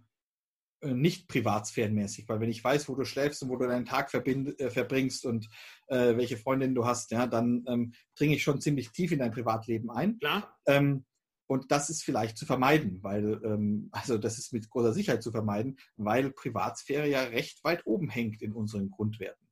äh, 0.83 0.93
nicht 0.93 1.27
privatsphärenmäßig, 1.27 2.29
weil 2.29 2.41
wenn 2.41 2.51
ich 2.51 2.63
weiß, 2.63 2.89
wo 2.89 2.95
du 2.95 3.05
schläfst 3.05 3.43
und 3.43 3.49
wo 3.49 3.57
du 3.57 3.67
deinen 3.67 3.87
Tag 3.87 4.13
äh, 4.13 4.71
verbringst 4.71 5.25
und 5.25 5.49
äh, 5.89 6.17
welche 6.17 6.37
Freundin 6.37 6.75
du 6.75 6.85
hast, 6.85 7.11
ja, 7.11 7.27
dann 7.27 7.65
ähm, 7.67 7.95
dringe 8.15 8.35
ich 8.35 8.43
schon 8.43 8.61
ziemlich 8.61 8.91
tief 8.91 9.11
in 9.11 9.19
dein 9.21 9.33
Privatleben 9.33 9.91
ein. 9.91 10.19
Klar. 10.19 10.57
Ähm, 10.67 11.05
und 11.47 11.71
das 11.71 11.91
ist 11.91 12.03
vielleicht 12.03 12.39
zu 12.39 12.47
vermeiden, 12.47 13.03
weil, 13.03 13.41
ähm, 13.45 13.89
also 13.93 14.19
das 14.19 14.39
ist 14.39 14.53
mit 14.53 14.69
großer 14.71 14.93
Sicherheit 14.93 15.23
zu 15.23 15.31
vermeiden, 15.31 15.79
weil 15.97 16.31
Privatsphäre 16.31 17.09
ja 17.09 17.23
recht 17.23 17.63
weit 17.65 17.87
oben 17.87 18.09
hängt 18.09 18.43
in 18.43 18.53
unseren 18.53 18.91
Grundwerten. 18.91 19.47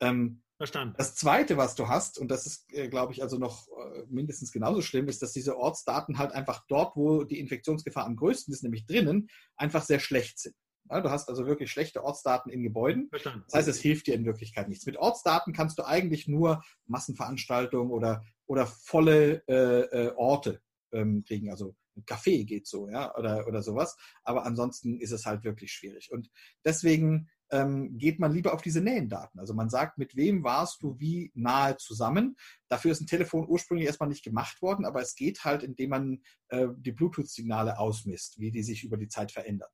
Ähm, 0.00 0.42
Verstanden. 0.56 0.94
Das 0.96 1.16
Zweite, 1.16 1.56
was 1.56 1.74
du 1.74 1.88
hast, 1.88 2.18
und 2.18 2.30
das 2.30 2.46
ist, 2.46 2.72
äh, 2.72 2.88
glaube 2.88 3.12
ich, 3.12 3.20
also 3.22 3.36
noch 3.36 3.66
äh, 3.66 4.04
mindestens 4.08 4.52
genauso 4.52 4.80
schlimm, 4.80 5.08
ist, 5.08 5.20
dass 5.20 5.32
diese 5.32 5.56
Ortsdaten 5.56 6.18
halt 6.18 6.30
einfach 6.30 6.64
dort, 6.68 6.96
wo 6.96 7.24
die 7.24 7.40
Infektionsgefahr 7.40 8.04
am 8.04 8.14
größten 8.14 8.54
ist, 8.54 8.62
nämlich 8.62 8.86
drinnen, 8.86 9.28
einfach 9.56 9.82
sehr 9.82 9.98
schlecht 9.98 10.38
sind. 10.38 10.54
Ja, 10.88 11.00
du 11.00 11.10
hast 11.10 11.28
also 11.28 11.46
wirklich 11.46 11.72
schlechte 11.72 12.04
Ortsdaten 12.04 12.52
in 12.52 12.62
Gebäuden. 12.62 13.08
Verstanden. 13.08 13.42
Das 13.46 13.54
heißt, 13.54 13.68
es 13.68 13.80
hilft 13.80 14.06
dir 14.06 14.14
in 14.14 14.24
Wirklichkeit 14.24 14.68
nichts. 14.68 14.86
Mit 14.86 14.98
Ortsdaten 14.98 15.52
kannst 15.52 15.78
du 15.78 15.84
eigentlich 15.84 16.28
nur 16.28 16.62
Massenveranstaltungen 16.86 17.90
oder, 17.90 18.22
oder 18.46 18.66
volle 18.66 19.42
äh, 19.48 19.80
äh 19.80 20.12
Orte 20.14 20.60
ähm, 20.92 21.24
kriegen. 21.26 21.50
Also 21.50 21.74
ein 21.96 22.04
Kaffee 22.06 22.44
geht 22.44 22.66
so, 22.66 22.88
ja, 22.88 23.14
oder, 23.16 23.46
oder 23.46 23.62
sowas. 23.62 23.96
Aber 24.24 24.46
ansonsten 24.46 24.98
ist 24.98 25.12
es 25.12 25.26
halt 25.26 25.44
wirklich 25.44 25.72
schwierig. 25.72 26.10
Und 26.12 26.30
deswegen 26.64 27.28
ähm, 27.50 27.98
geht 27.98 28.18
man 28.18 28.32
lieber 28.32 28.54
auf 28.54 28.62
diese 28.62 28.80
Nähendaten. 28.80 29.38
Also 29.38 29.54
man 29.54 29.68
sagt, 29.68 29.98
mit 29.98 30.16
wem 30.16 30.42
warst 30.42 30.82
du 30.82 30.98
wie 30.98 31.30
nahe 31.34 31.76
zusammen. 31.76 32.36
Dafür 32.68 32.92
ist 32.92 33.02
ein 33.02 33.06
Telefon 33.06 33.46
ursprünglich 33.46 33.86
erstmal 33.86 34.08
nicht 34.08 34.24
gemacht 34.24 34.62
worden, 34.62 34.86
aber 34.86 35.02
es 35.02 35.14
geht 35.14 35.44
halt, 35.44 35.62
indem 35.62 35.90
man 35.90 36.22
äh, 36.48 36.68
die 36.76 36.92
Bluetooth-Signale 36.92 37.78
ausmisst, 37.78 38.38
wie 38.38 38.50
die 38.50 38.62
sich 38.62 38.84
über 38.84 38.96
die 38.96 39.08
Zeit 39.08 39.32
verändern. 39.32 39.68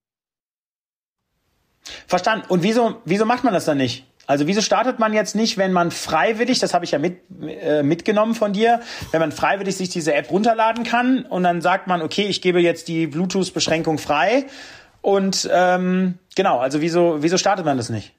Verstanden. 2.09 2.46
Und 2.48 2.62
wieso, 2.62 3.00
wieso 3.04 3.24
macht 3.24 3.44
man 3.44 3.54
das 3.54 3.64
dann 3.64 3.78
nicht? 3.78 4.07
Also 4.28 4.46
wieso 4.46 4.60
startet 4.60 4.98
man 4.98 5.14
jetzt 5.14 5.34
nicht, 5.34 5.56
wenn 5.56 5.72
man 5.72 5.90
freiwillig, 5.90 6.58
das 6.58 6.74
habe 6.74 6.84
ich 6.84 6.90
ja 6.90 6.98
mit, 6.98 7.22
äh, 7.40 7.82
mitgenommen 7.82 8.34
von 8.34 8.52
dir, 8.52 8.82
wenn 9.10 9.20
man 9.20 9.32
freiwillig 9.32 9.74
sich 9.74 9.88
diese 9.88 10.12
App 10.12 10.30
runterladen 10.30 10.84
kann 10.84 11.24
und 11.24 11.44
dann 11.44 11.62
sagt 11.62 11.86
man, 11.86 12.02
okay, 12.02 12.26
ich 12.26 12.42
gebe 12.42 12.60
jetzt 12.60 12.88
die 12.88 13.06
Bluetooth-Beschränkung 13.06 13.96
frei 13.96 14.44
und 15.00 15.48
ähm, 15.50 16.18
genau, 16.36 16.58
also 16.58 16.82
wieso, 16.82 17.22
wieso 17.22 17.38
startet 17.38 17.64
man 17.64 17.78
das 17.78 17.88
nicht? 17.88 18.14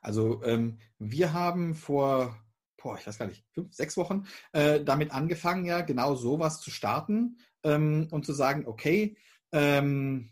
Also 0.00 0.42
ähm, 0.44 0.78
wir 0.98 1.34
haben 1.34 1.74
vor, 1.74 2.34
boah, 2.82 2.96
ich 2.98 3.06
weiß 3.06 3.18
gar 3.18 3.26
nicht, 3.26 3.44
fünf, 3.52 3.74
sechs 3.74 3.98
Wochen 3.98 4.24
äh, 4.52 4.80
damit 4.80 5.12
angefangen, 5.12 5.66
ja 5.66 5.82
genau 5.82 6.14
sowas 6.14 6.62
zu 6.62 6.70
starten 6.70 7.36
ähm, 7.64 8.08
und 8.10 8.24
zu 8.24 8.32
sagen, 8.32 8.64
okay, 8.66 9.18
ähm, 9.52 10.30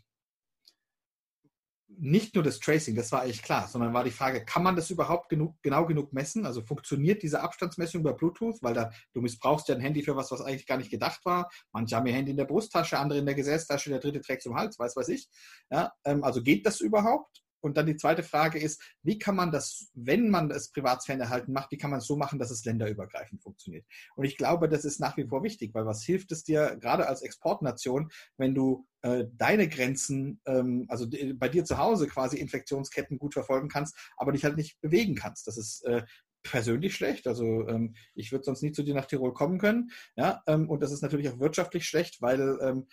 nicht 1.99 2.35
nur 2.35 2.43
das 2.43 2.59
Tracing, 2.59 2.95
das 2.95 3.11
war 3.11 3.21
eigentlich 3.21 3.41
klar, 3.41 3.67
sondern 3.67 3.93
war 3.93 4.03
die 4.03 4.11
Frage, 4.11 4.45
kann 4.45 4.63
man 4.63 4.75
das 4.75 4.89
überhaupt 4.89 5.29
genug, 5.29 5.55
genau 5.61 5.85
genug 5.85 6.13
messen? 6.13 6.45
Also 6.45 6.61
funktioniert 6.61 7.23
diese 7.23 7.41
Abstandsmessung 7.41 8.01
über 8.01 8.13
Bluetooth? 8.13 8.61
Weil 8.61 8.73
da, 8.73 8.91
du 9.13 9.21
missbrauchst 9.21 9.67
ja 9.69 9.75
ein 9.75 9.81
Handy 9.81 10.03
für 10.03 10.15
was, 10.15 10.31
was 10.31 10.41
eigentlich 10.41 10.67
gar 10.67 10.77
nicht 10.77 10.91
gedacht 10.91 11.25
war. 11.25 11.49
Manche 11.71 11.95
haben 11.95 12.07
ihr 12.07 12.13
Handy 12.13 12.31
in 12.31 12.37
der 12.37 12.45
Brusttasche, 12.45 12.97
andere 12.97 13.19
in 13.19 13.25
der 13.25 13.35
Gesäßtasche, 13.35 13.89
der 13.89 13.99
dritte 13.99 14.21
trägt 14.21 14.43
zum 14.43 14.55
Hals, 14.55 14.79
weiß 14.79 14.95
weiß 14.95 15.09
ich. 15.09 15.29
Ja, 15.69 15.91
ähm, 16.05 16.23
also 16.23 16.41
geht 16.41 16.65
das 16.65 16.81
überhaupt? 16.81 17.43
Und 17.63 17.77
dann 17.77 17.85
die 17.85 17.95
zweite 17.95 18.23
Frage 18.23 18.59
ist, 18.59 18.81
wie 19.03 19.17
kann 19.17 19.37
man 19.37 19.49
das, 19.49 19.89
wenn 19.93 20.29
man 20.29 20.49
das 20.49 20.69
Privatsphärenerhalten 20.71 21.53
macht, 21.53 21.71
wie 21.71 21.77
kann 21.77 21.91
man 21.91 21.99
es 21.99 22.07
so 22.07 22.17
machen, 22.17 22.37
dass 22.37 22.51
es 22.51 22.65
länderübergreifend 22.65 23.41
funktioniert? 23.41 23.85
Und 24.15 24.25
ich 24.25 24.35
glaube, 24.35 24.67
das 24.67 24.83
ist 24.83 24.99
nach 24.99 25.15
wie 25.15 25.25
vor 25.25 25.43
wichtig, 25.43 25.73
weil 25.73 25.85
was 25.85 26.03
hilft 26.03 26.33
es 26.33 26.43
dir 26.43 26.75
gerade 26.75 27.07
als 27.07 27.21
Exportnation, 27.21 28.11
wenn 28.35 28.53
du 28.53 28.85
äh, 29.03 29.25
deine 29.33 29.67
Grenzen, 29.67 30.41
ähm, 30.45 30.85
also 30.87 31.05
bei 31.35 31.49
dir 31.49 31.65
zu 31.65 31.77
Hause 31.77 32.07
quasi 32.07 32.37
Infektionsketten 32.37 33.17
gut 33.19 33.33
verfolgen 33.33 33.67
kannst, 33.67 33.95
aber 34.17 34.31
dich 34.31 34.43
halt 34.43 34.57
nicht 34.57 34.79
bewegen 34.81 35.15
kannst. 35.15 35.45
Das 35.45 35.57
ist 35.57 35.83
äh, 35.85 36.03
persönlich 36.43 36.95
schlecht. 36.95 37.27
Also 37.27 37.67
ähm, 37.67 37.95
ich 38.15 38.31
würde 38.31 38.45
sonst 38.45 38.61
nie 38.61 38.71
zu 38.71 38.83
dir 38.83 38.93
nach 38.93 39.05
Tirol 39.05 39.33
kommen 39.33 39.59
können. 39.59 39.91
Ja, 40.15 40.43
ähm, 40.47 40.69
und 40.69 40.81
das 40.81 40.91
ist 40.91 41.01
natürlich 41.01 41.29
auch 41.29 41.39
wirtschaftlich 41.39 41.85
schlecht, 41.85 42.21
weil 42.21 42.59
ähm, 42.61 42.87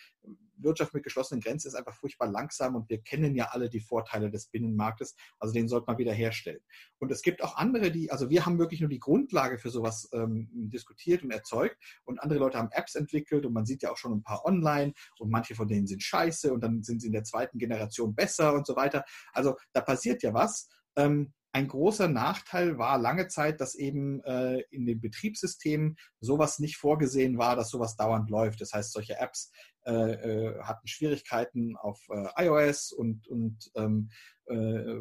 Wirtschaft 0.62 0.94
mit 0.94 1.02
geschlossenen 1.02 1.40
Grenzen 1.40 1.68
ist 1.68 1.74
einfach 1.74 1.94
furchtbar 1.94 2.28
langsam 2.28 2.76
und 2.76 2.88
wir 2.88 3.00
kennen 3.00 3.34
ja 3.34 3.46
alle 3.46 3.68
die 3.68 3.80
Vorteile 3.80 4.30
des 4.30 4.46
Binnenmarktes. 4.46 5.14
Also 5.38 5.54
den 5.54 5.68
sollte 5.68 5.86
man 5.86 5.98
wieder 5.98 6.12
herstellen. 6.12 6.60
Und 6.98 7.10
es 7.10 7.22
gibt 7.22 7.42
auch 7.42 7.56
andere, 7.56 7.90
die, 7.90 8.10
also 8.10 8.30
wir 8.30 8.46
haben 8.46 8.58
wirklich 8.58 8.80
nur 8.80 8.90
die 8.90 8.98
Grundlage 8.98 9.58
für 9.58 9.70
sowas 9.70 10.08
ähm, 10.12 10.48
diskutiert 10.52 11.22
und 11.22 11.30
erzeugt 11.30 11.76
und 12.04 12.20
andere 12.20 12.38
Leute 12.38 12.58
haben 12.58 12.70
Apps 12.72 12.94
entwickelt 12.94 13.46
und 13.46 13.52
man 13.52 13.66
sieht 13.66 13.82
ja 13.82 13.90
auch 13.90 13.96
schon 13.96 14.12
ein 14.12 14.22
paar 14.22 14.44
online 14.44 14.92
und 15.18 15.30
manche 15.30 15.54
von 15.54 15.68
denen 15.68 15.86
sind 15.86 16.02
scheiße 16.02 16.52
und 16.52 16.60
dann 16.60 16.82
sind 16.82 17.00
sie 17.00 17.06
in 17.08 17.12
der 17.12 17.24
zweiten 17.24 17.58
Generation 17.58 18.14
besser 18.14 18.54
und 18.54 18.66
so 18.66 18.76
weiter. 18.76 19.04
Also 19.32 19.56
da 19.72 19.80
passiert 19.80 20.22
ja 20.22 20.34
was. 20.34 20.68
Ähm, 20.96 21.32
ein 21.52 21.68
großer 21.68 22.08
Nachteil 22.08 22.78
war 22.78 22.98
lange 22.98 23.28
Zeit, 23.28 23.60
dass 23.60 23.74
eben 23.74 24.22
äh, 24.24 24.60
in 24.70 24.86
den 24.86 25.00
Betriebssystemen 25.00 25.96
sowas 26.20 26.58
nicht 26.60 26.76
vorgesehen 26.76 27.38
war, 27.38 27.56
dass 27.56 27.70
sowas 27.70 27.96
dauernd 27.96 28.30
läuft. 28.30 28.60
Das 28.60 28.72
heißt, 28.72 28.92
solche 28.92 29.18
Apps 29.18 29.50
äh, 29.86 29.92
äh, 29.92 30.62
hatten 30.62 30.86
Schwierigkeiten 30.86 31.76
auf 31.76 31.98
äh, 32.10 32.44
iOS 32.44 32.92
und, 32.92 33.26
und 33.28 33.70
ähm, 33.74 34.10
äh, 34.46 34.55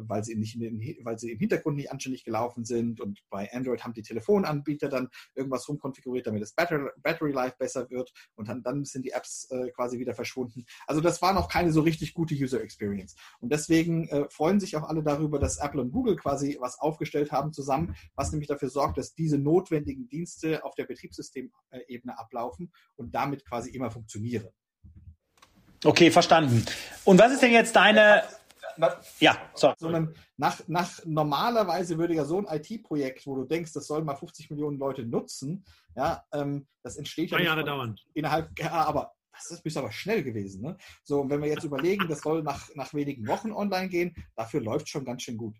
weil, 0.08 0.24
sie 0.24 0.34
nicht 0.36 0.58
weil 1.04 1.18
sie 1.18 1.32
im 1.32 1.38
Hintergrund 1.38 1.76
nicht 1.76 1.90
anständig 1.90 2.24
gelaufen 2.24 2.64
sind. 2.64 3.00
Und 3.00 3.20
bei 3.30 3.52
Android 3.52 3.84
haben 3.84 3.94
die 3.94 4.02
Telefonanbieter 4.02 4.88
dann 4.88 5.08
irgendwas 5.34 5.68
rumkonfiguriert, 5.68 6.26
damit 6.26 6.42
das 6.42 6.52
Battery, 6.52 6.90
Battery 7.02 7.32
Life 7.32 7.56
besser 7.58 7.88
wird. 7.90 8.12
Und 8.34 8.48
dann, 8.48 8.62
dann 8.62 8.84
sind 8.84 9.04
die 9.04 9.10
Apps 9.10 9.48
äh, 9.50 9.70
quasi 9.70 9.98
wieder 9.98 10.14
verschwunden. 10.14 10.64
Also 10.86 11.00
das 11.00 11.20
war 11.22 11.32
noch 11.32 11.48
keine 11.48 11.72
so 11.72 11.80
richtig 11.80 12.14
gute 12.14 12.34
User 12.34 12.60
Experience. 12.60 13.16
Und 13.40 13.52
deswegen 13.52 14.08
äh, 14.08 14.28
freuen 14.30 14.60
sich 14.60 14.76
auch 14.76 14.88
alle 14.88 15.02
darüber, 15.02 15.38
dass 15.38 15.58
Apple 15.58 15.80
und 15.80 15.92
Google 15.92 16.16
quasi 16.16 16.56
was 16.60 16.78
aufgestellt 16.78 17.32
haben 17.32 17.52
zusammen, 17.52 17.94
was 18.14 18.32
nämlich 18.32 18.48
dafür 18.48 18.70
sorgt, 18.70 18.98
dass 18.98 19.14
diese 19.14 19.38
notwendigen 19.38 20.08
Dienste 20.08 20.64
auf 20.64 20.74
der 20.74 20.84
Betriebssystemebene 20.84 22.18
ablaufen 22.18 22.72
und 22.96 23.14
damit 23.14 23.44
quasi 23.44 23.70
immer 23.70 23.90
funktionieren. 23.90 24.48
Okay, 25.84 26.10
verstanden. 26.10 26.64
Und 27.04 27.18
was 27.18 27.32
ist 27.32 27.42
denn 27.42 27.52
jetzt 27.52 27.74
deine 27.74 28.22
ja, 29.20 29.50
sorry. 29.54 29.74
Sondern 29.78 30.14
nach, 30.36 30.60
nach 30.66 31.04
normalerweise 31.04 31.98
würde 31.98 32.14
ja 32.14 32.24
so 32.24 32.38
ein 32.38 32.46
IT-Projekt, 32.46 33.26
wo 33.26 33.36
du 33.36 33.44
denkst, 33.44 33.72
das 33.72 33.86
sollen 33.86 34.04
mal 34.04 34.16
50 34.16 34.50
Millionen 34.50 34.78
Leute 34.78 35.04
nutzen, 35.04 35.64
ja, 35.96 36.24
ähm, 36.32 36.66
das 36.82 36.96
entsteht 36.96 37.30
ja 37.30 37.40
Jahre 37.40 37.64
dauern. 37.64 37.96
innerhalb, 38.14 38.58
ja, 38.58 38.72
aber 38.72 39.12
das 39.32 39.50
ist, 39.50 39.64
ist 39.64 39.76
aber 39.76 39.92
schnell 39.92 40.22
gewesen. 40.22 40.62
Ne? 40.62 40.76
So, 41.02 41.20
und 41.20 41.30
wenn 41.30 41.42
wir 41.42 41.48
jetzt 41.48 41.64
überlegen, 41.64 42.08
das 42.08 42.20
soll 42.20 42.42
nach, 42.42 42.68
nach 42.74 42.92
wenigen 42.94 43.26
Wochen 43.26 43.52
online 43.52 43.88
gehen, 43.88 44.14
dafür 44.36 44.60
läuft 44.60 44.88
schon 44.88 45.04
ganz 45.04 45.22
schön 45.22 45.36
gut. 45.36 45.56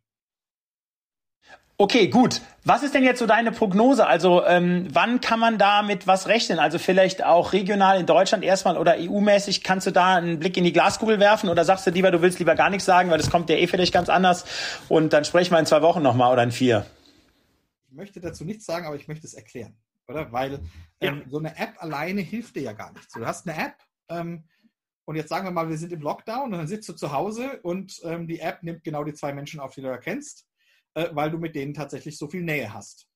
Okay, 1.81 2.09
gut. 2.09 2.43
Was 2.63 2.83
ist 2.83 2.95
denn 2.95 3.05
jetzt 3.05 3.21
so 3.21 3.27
deine 3.27 3.53
Prognose? 3.53 4.07
Also 4.07 4.45
ähm, 4.45 4.87
wann 4.93 5.23
kann 5.23 5.41
man 5.41 5.57
da 5.57 5.81
mit 5.81 6.07
was 6.07 6.29
rechnen? 6.29 6.59
Also 6.59 6.79
vielleicht 6.79 7.25
auch 7.25 7.55
regional 7.55 7.99
in 7.99 8.05
Deutschland 8.05 8.45
erstmal 8.45 8.77
oder 8.77 8.97
EU-mäßig. 8.99 9.63
Kannst 9.63 9.87
du 9.87 9.91
da 9.91 10.17
einen 10.17 10.39
Blick 10.39 10.59
in 10.59 10.65
die 10.65 10.75
Glaskugel 10.75 11.21
werfen 11.21 11.49
oder 11.49 11.65
sagst 11.65 11.87
du 11.87 11.91
lieber, 11.91 12.11
du 12.11 12.21
willst 12.21 12.39
lieber 12.39 12.55
gar 12.55 12.69
nichts 12.69 12.85
sagen, 12.85 13.09
weil 13.09 13.17
das 13.17 13.31
kommt 13.31 13.49
ja 13.49 13.57
eh 13.57 13.67
vielleicht 13.67 13.95
ganz 13.95 14.11
anders 14.11 14.45
und 14.91 15.15
dann 15.15 15.25
sprechen 15.25 15.53
wir 15.53 15.59
in 15.59 15.65
zwei 15.65 15.81
Wochen 15.81 16.03
nochmal 16.03 16.31
oder 16.31 16.43
in 16.43 16.53
vier? 16.53 16.85
Ich 17.89 17.97
möchte 17.97 18.21
dazu 18.21 18.45
nichts 18.45 18.67
sagen, 18.67 18.85
aber 18.85 18.97
ich 18.97 19.09
möchte 19.09 19.27
es 19.27 19.33
erklären. 19.33 19.75
Oder? 20.07 20.31
Weil 20.33 20.61
ähm, 21.01 21.23
ja. 21.25 21.31
so 21.31 21.39
eine 21.39 21.57
App 21.57 21.77
alleine 21.79 22.21
hilft 22.21 22.57
dir 22.57 22.63
ja 22.63 22.73
gar 22.75 22.93
nichts. 22.93 23.15
Du 23.15 23.25
hast 23.25 23.49
eine 23.49 23.59
App 23.59 23.77
ähm, 24.11 24.45
und 25.07 25.17
jetzt 25.17 25.31
sagen 25.31 25.47
wir 25.47 25.51
mal, 25.51 25.71
wir 25.71 25.79
sind 25.79 25.95
im 25.95 26.03
Lockdown 26.03 26.53
und 26.53 26.59
dann 26.59 26.69
sitzt 26.69 26.91
du 26.91 26.93
zu 26.93 27.11
Hause 27.11 27.59
und 27.63 28.03
ähm, 28.05 28.27
die 28.29 28.41
App 28.41 28.63
nimmt 28.63 28.85
genau 28.85 29.03
die 29.03 29.15
zwei 29.15 29.33
Menschen 29.33 29.61
auf, 29.61 29.73
die 29.75 29.81
du 29.81 29.89
erkennst 29.89 30.47
äh, 30.95 31.09
weil 31.13 31.31
du 31.31 31.39
mit 31.39 31.55
denen 31.55 31.75
tatsächlich 31.75 32.19
so 32.19 32.29
viel 32.29 32.43
Nähe 32.43 32.73
hast. 32.73 33.07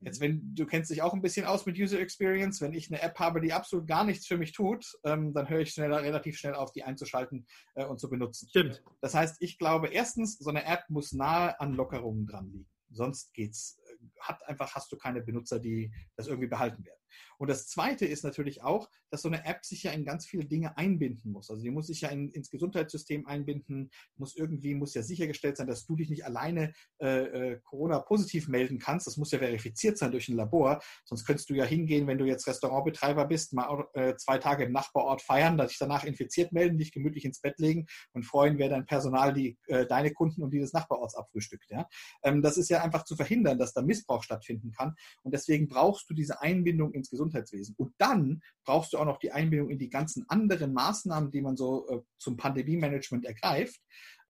Jetzt, 0.00 0.20
wenn 0.20 0.54
du 0.54 0.66
kennst 0.66 0.90
dich 0.90 1.00
auch 1.00 1.14
ein 1.14 1.22
bisschen 1.22 1.46
aus 1.46 1.64
mit 1.64 1.78
User 1.78 1.98
Experience, 1.98 2.60
wenn 2.60 2.74
ich 2.74 2.90
eine 2.90 3.00
App 3.00 3.18
habe, 3.18 3.40
die 3.40 3.54
absolut 3.54 3.86
gar 3.86 4.04
nichts 4.04 4.26
für 4.26 4.36
mich 4.36 4.52
tut, 4.52 4.84
ähm, 5.04 5.32
dann 5.32 5.48
höre 5.48 5.60
ich 5.60 5.70
schneller, 5.70 6.02
relativ 6.02 6.36
schnell 6.36 6.54
auf, 6.54 6.72
die 6.72 6.84
einzuschalten 6.84 7.46
äh, 7.74 7.86
und 7.86 7.98
zu 7.98 8.10
benutzen. 8.10 8.48
Stimmt. 8.48 8.82
Das 9.00 9.14
heißt, 9.14 9.36
ich 9.40 9.56
glaube, 9.56 9.88
erstens, 9.88 10.38
so 10.38 10.50
eine 10.50 10.66
App 10.66 10.84
muss 10.88 11.12
nahe 11.12 11.58
an 11.58 11.72
Lockerungen 11.72 12.26
dran 12.26 12.50
liegen. 12.50 12.68
Sonst 12.90 13.32
geht's, 13.32 13.78
äh, 13.86 14.20
hat 14.20 14.46
einfach, 14.46 14.74
hast 14.74 14.92
du 14.92 14.98
keine 14.98 15.22
Benutzer, 15.22 15.58
die 15.58 15.90
das 16.16 16.26
irgendwie 16.26 16.48
behalten 16.48 16.84
werden. 16.84 17.00
Und 17.38 17.48
das 17.48 17.66
Zweite 17.66 18.06
ist 18.06 18.24
natürlich 18.24 18.62
auch, 18.62 18.88
dass 19.10 19.22
so 19.22 19.28
eine 19.28 19.44
App 19.44 19.64
sich 19.64 19.82
ja 19.82 19.92
in 19.92 20.04
ganz 20.04 20.26
viele 20.26 20.44
Dinge 20.44 20.76
einbinden 20.76 21.32
muss. 21.32 21.50
Also 21.50 21.62
die 21.62 21.70
muss 21.70 21.86
sich 21.88 22.02
ja 22.02 22.08
in, 22.08 22.30
ins 22.30 22.50
Gesundheitssystem 22.50 23.26
einbinden, 23.26 23.90
muss 24.16 24.36
irgendwie, 24.36 24.74
muss 24.74 24.94
ja 24.94 25.02
sichergestellt 25.02 25.56
sein, 25.56 25.66
dass 25.66 25.86
du 25.86 25.96
dich 25.96 26.10
nicht 26.10 26.24
alleine 26.24 26.72
äh, 27.00 27.52
äh, 27.52 27.60
Corona-positiv 27.64 28.48
melden 28.48 28.78
kannst. 28.78 29.06
Das 29.06 29.16
muss 29.16 29.30
ja 29.30 29.38
verifiziert 29.38 29.98
sein 29.98 30.10
durch 30.10 30.28
ein 30.28 30.36
Labor. 30.36 30.80
Sonst 31.04 31.24
könntest 31.24 31.50
du 31.50 31.54
ja 31.54 31.64
hingehen, 31.64 32.06
wenn 32.06 32.18
du 32.18 32.24
jetzt 32.24 32.46
Restaurantbetreiber 32.46 33.26
bist, 33.26 33.52
mal 33.52 33.86
äh, 33.94 34.14
zwei 34.16 34.38
Tage 34.38 34.64
im 34.64 34.72
Nachbarort 34.72 35.22
feiern, 35.22 35.58
dich 35.58 35.78
danach 35.78 36.04
infiziert 36.04 36.52
melden, 36.52 36.78
dich 36.78 36.92
gemütlich 36.92 37.24
ins 37.24 37.40
Bett 37.40 37.58
legen 37.58 37.86
und 38.12 38.24
freuen, 38.24 38.58
wer 38.58 38.68
dein 38.68 38.86
Personal 38.86 39.32
die, 39.32 39.58
äh, 39.66 39.86
deine 39.86 40.12
Kunden 40.12 40.42
und 40.42 40.50
die 40.50 40.60
des 40.60 40.72
Nachbarorts 40.72 41.14
abfrühstückt. 41.14 41.70
Ja? 41.70 41.88
Ähm, 42.22 42.42
das 42.42 42.56
ist 42.56 42.70
ja 42.70 42.82
einfach 42.82 43.04
zu 43.04 43.16
verhindern, 43.16 43.58
dass 43.58 43.72
da 43.72 43.82
Missbrauch 43.82 44.22
stattfinden 44.22 44.72
kann. 44.72 44.94
Und 45.22 45.34
deswegen 45.34 45.68
brauchst 45.68 46.08
du 46.08 46.14
diese 46.14 46.40
Einbindung 46.40 46.92
ins 47.04 47.10
Gesundheitswesen. 47.10 47.74
Und 47.76 47.94
dann 47.98 48.42
brauchst 48.64 48.92
du 48.92 48.98
auch 48.98 49.04
noch 49.04 49.18
die 49.18 49.32
Einbindung 49.32 49.70
in 49.70 49.78
die 49.78 49.90
ganzen 49.90 50.24
anderen 50.28 50.72
Maßnahmen, 50.72 51.30
die 51.30 51.42
man 51.42 51.56
so 51.56 51.88
äh, 51.88 52.00
zum 52.18 52.36
Pandemie-Management 52.36 53.26
ergreift. 53.26 53.80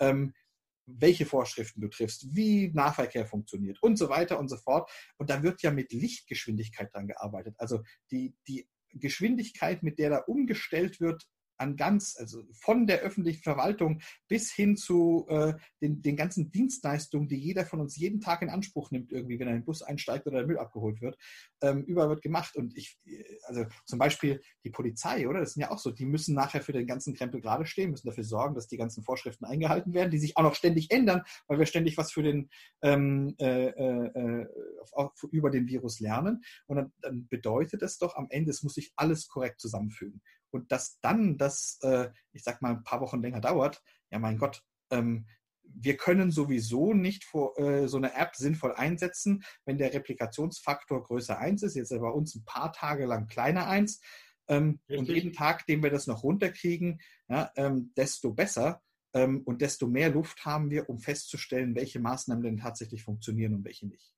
Ähm, 0.01 0.35
welche 0.87 1.25
Vorschriften 1.25 1.81
du 1.81 1.89
triffst, 1.89 2.35
wie 2.35 2.71
Nahverkehr 2.75 3.25
funktioniert 3.25 3.83
und 3.83 3.97
so 3.97 4.11
weiter 4.11 4.39
und 4.39 4.49
so 4.49 4.59
fort. 4.59 4.91
Und 5.17 5.31
da 5.31 5.43
wird 5.43 5.63
ja 5.63 5.71
mit 5.71 5.93
Lichtgeschwindigkeit 5.93 6.93
dran 6.93 7.07
gearbeitet. 7.07 7.55
Also 7.59 7.83
die, 8.11 8.37
die 8.47 8.69
Geschwindigkeit, 8.91 9.83
mit 9.83 9.99
der 9.99 10.11
da 10.11 10.19
umgestellt 10.19 11.01
wird 11.01 11.27
an 11.57 11.77
ganz, 11.77 12.17
also 12.19 12.43
von 12.53 12.87
der 12.87 13.01
öffentlichen 13.01 13.43
Verwaltung 13.43 14.01
bis 14.29 14.53
hin 14.53 14.77
zu 14.77 15.27
äh, 15.29 15.55
den, 15.81 16.03
den 16.03 16.17
ganzen 16.17 16.51
Dienstleistungen, 16.51 17.29
die 17.29 17.37
jeder 17.37 17.65
von 17.65 17.81
uns 17.81 17.97
jeden 17.97 18.21
Tag 18.21 18.43
in 18.43 18.51
Anspruch 18.51 18.91
nimmt, 18.91 19.13
irgendwie, 19.13 19.39
wenn 19.39 19.49
er 19.49 19.55
in 19.55 19.61
den 19.61 19.65
Bus 19.65 19.83
einsteigt 19.83 20.27
oder 20.27 20.39
der 20.39 20.47
Müll 20.47 20.59
abgeholt 20.59 21.01
wird, 21.01 21.17
ähm, 21.63 21.83
überall 21.85 22.09
wird 22.09 22.23
gemacht. 22.23 22.57
Und 22.57 22.77
ich, 22.77 22.99
also 23.45 23.67
zum 23.85 23.99
Beispiel 23.99 24.41
die 24.65 24.71
Polizei, 24.71 25.29
oder? 25.29 25.41
Das 25.41 25.55
sind 25.55 25.63
ja 25.63 25.71
auch 25.71 25.79
so, 25.79 25.91
die 25.91 26.07
müssen 26.07 26.35
nachher 26.35 26.63
für 26.63 26.73
den 26.73 26.87
ganzen 26.87 27.15
Krempel 27.15 27.41
gerade 27.41 27.67
stehen, 27.67 27.91
müssen 27.91 28.09
dafür 28.09 28.25
sorgen, 28.25 28.55
dass 28.55 28.69
die 28.69 28.77
ganzen 28.77 29.03
Vorschriften 29.03 29.45
eingehalten 29.45 29.95
werden, 29.95 30.11
die 30.11 30.19
sich 30.19 30.37
auch 30.37 30.43
noch 30.43 30.55
ständig 30.55 30.91
ändern, 30.91 31.23
weil 31.47 31.59
wir 31.59 31.67
ständig 31.67 31.97
was 31.97 32.13
für 32.13 32.23
den 32.23 32.51
ähm, 32.83 33.35
äh, 33.39 33.69
äh, 33.69 34.47
über 35.31 35.51
den 35.51 35.67
Virus 35.69 36.01
lernen. 36.01 36.43
Und 36.67 36.77
dann, 36.77 36.93
dann 37.01 37.29
bedeutet 37.29 37.83
das 37.83 37.99
doch 37.99 38.17
am 38.17 38.27
Ende, 38.31 38.51
es 38.51 38.63
muss 38.63 38.75
sich 38.75 38.93
alles 38.97 39.29
korrekt 39.29 39.61
zusammenfügen 39.61 40.21
und 40.55 40.71
dass 40.73 41.01
dann 41.01 41.37
das, 41.37 41.79
äh, 41.83 42.11
ich 42.33 42.45
sag 42.45 42.63
mal, 42.63 42.71
ein 42.71 42.85
paar 42.85 43.01
Wochen 43.01 43.21
länger 43.21 43.41
dauert, 43.41 43.83
ja 44.11 44.19
mein 44.19 44.39
Gott, 44.39 44.63
ähm, 44.91 45.27
wir 45.63 45.97
können 45.97 46.31
sowieso 46.31 46.95
nicht 46.95 47.25
vor, 47.25 47.59
äh, 47.59 47.89
so 47.89 47.97
eine 47.97 48.15
App 48.15 48.37
sinnvoll 48.37 48.75
einsetzen, 48.75 49.43
wenn 49.65 49.79
der 49.79 49.93
Replikationsfaktor 49.93 51.03
größer 51.03 51.39
1 51.39 51.63
ist. 51.65 51.75
Jetzt 51.75 51.91
ist 51.91 51.97
er 51.97 52.01
bei 52.01 52.11
uns 52.11 52.35
ein 52.35 52.45
paar 52.45 52.73
Tage 52.73 53.07
lang 53.07 53.27
kleiner 53.27 53.67
1. 53.67 54.01
Ähm, 54.47 54.81
und 54.89 55.09
jeden 55.09 55.33
Tag, 55.33 55.67
den 55.67 55.83
wir 55.83 55.91
das 55.91 56.07
noch 56.07 56.23
runterkriegen, 56.23 57.01
ja, 57.29 57.51
ähm, 57.57 57.93
desto 57.97 58.33
besser 58.33 58.83
ähm, 59.15 59.43
und 59.45 59.63
desto 59.63 59.89
mehr 59.89 60.11
Luft 60.11 60.45
haben 60.45 60.71
wir, 60.71 60.89
um 60.89 61.01
festzustellen, 61.01 61.75
welche 61.75 61.99
Maßnahmen 61.99 62.45
denn 62.45 62.59
tatsächlich 62.59 63.03
funktionieren 63.03 63.55
und 63.55 63.65
welche 63.65 63.87
nicht. 63.87 64.14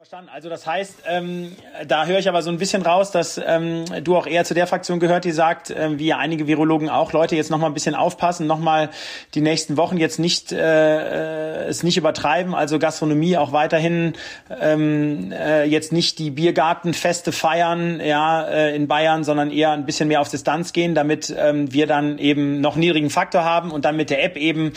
Verstanden. 0.00 0.30
Also 0.32 0.48
das 0.48 0.66
heißt, 0.66 1.02
ähm, 1.08 1.54
da 1.86 2.06
höre 2.06 2.20
ich 2.20 2.26
aber 2.30 2.40
so 2.40 2.48
ein 2.48 2.56
bisschen 2.56 2.80
raus, 2.80 3.10
dass 3.10 3.36
ähm, 3.36 3.84
du 4.02 4.16
auch 4.16 4.26
eher 4.26 4.46
zu 4.46 4.54
der 4.54 4.66
Fraktion 4.66 4.98
gehört, 4.98 5.26
die 5.26 5.30
sagt, 5.30 5.68
äh, 5.68 5.98
wie 5.98 6.14
einige 6.14 6.46
Virologen 6.46 6.88
auch, 6.88 7.12
Leute 7.12 7.36
jetzt 7.36 7.50
noch 7.50 7.58
mal 7.58 7.66
ein 7.66 7.74
bisschen 7.74 7.94
aufpassen, 7.94 8.46
noch 8.46 8.58
mal 8.58 8.88
die 9.34 9.42
nächsten 9.42 9.76
Wochen 9.76 9.98
jetzt 9.98 10.18
nicht 10.18 10.52
äh, 10.52 11.66
es 11.66 11.82
nicht 11.82 11.98
übertreiben, 11.98 12.54
also 12.54 12.78
Gastronomie 12.78 13.36
auch 13.36 13.52
weiterhin 13.52 14.14
ähm, 14.58 15.32
äh, 15.32 15.64
jetzt 15.64 15.92
nicht 15.92 16.18
die 16.18 16.30
Biergartenfeste 16.30 17.30
feiern, 17.30 18.00
ja 18.00 18.42
äh, 18.48 18.74
in 18.74 18.88
Bayern, 18.88 19.22
sondern 19.22 19.50
eher 19.50 19.72
ein 19.72 19.84
bisschen 19.84 20.08
mehr 20.08 20.22
auf 20.22 20.30
Distanz 20.30 20.72
gehen, 20.72 20.94
damit 20.94 21.34
ähm, 21.36 21.74
wir 21.74 21.86
dann 21.86 22.16
eben 22.16 22.62
noch 22.62 22.76
niedrigen 22.76 23.10
Faktor 23.10 23.44
haben 23.44 23.70
und 23.70 23.84
dann 23.84 23.96
mit 23.96 24.08
der 24.08 24.24
App 24.24 24.38
eben 24.38 24.72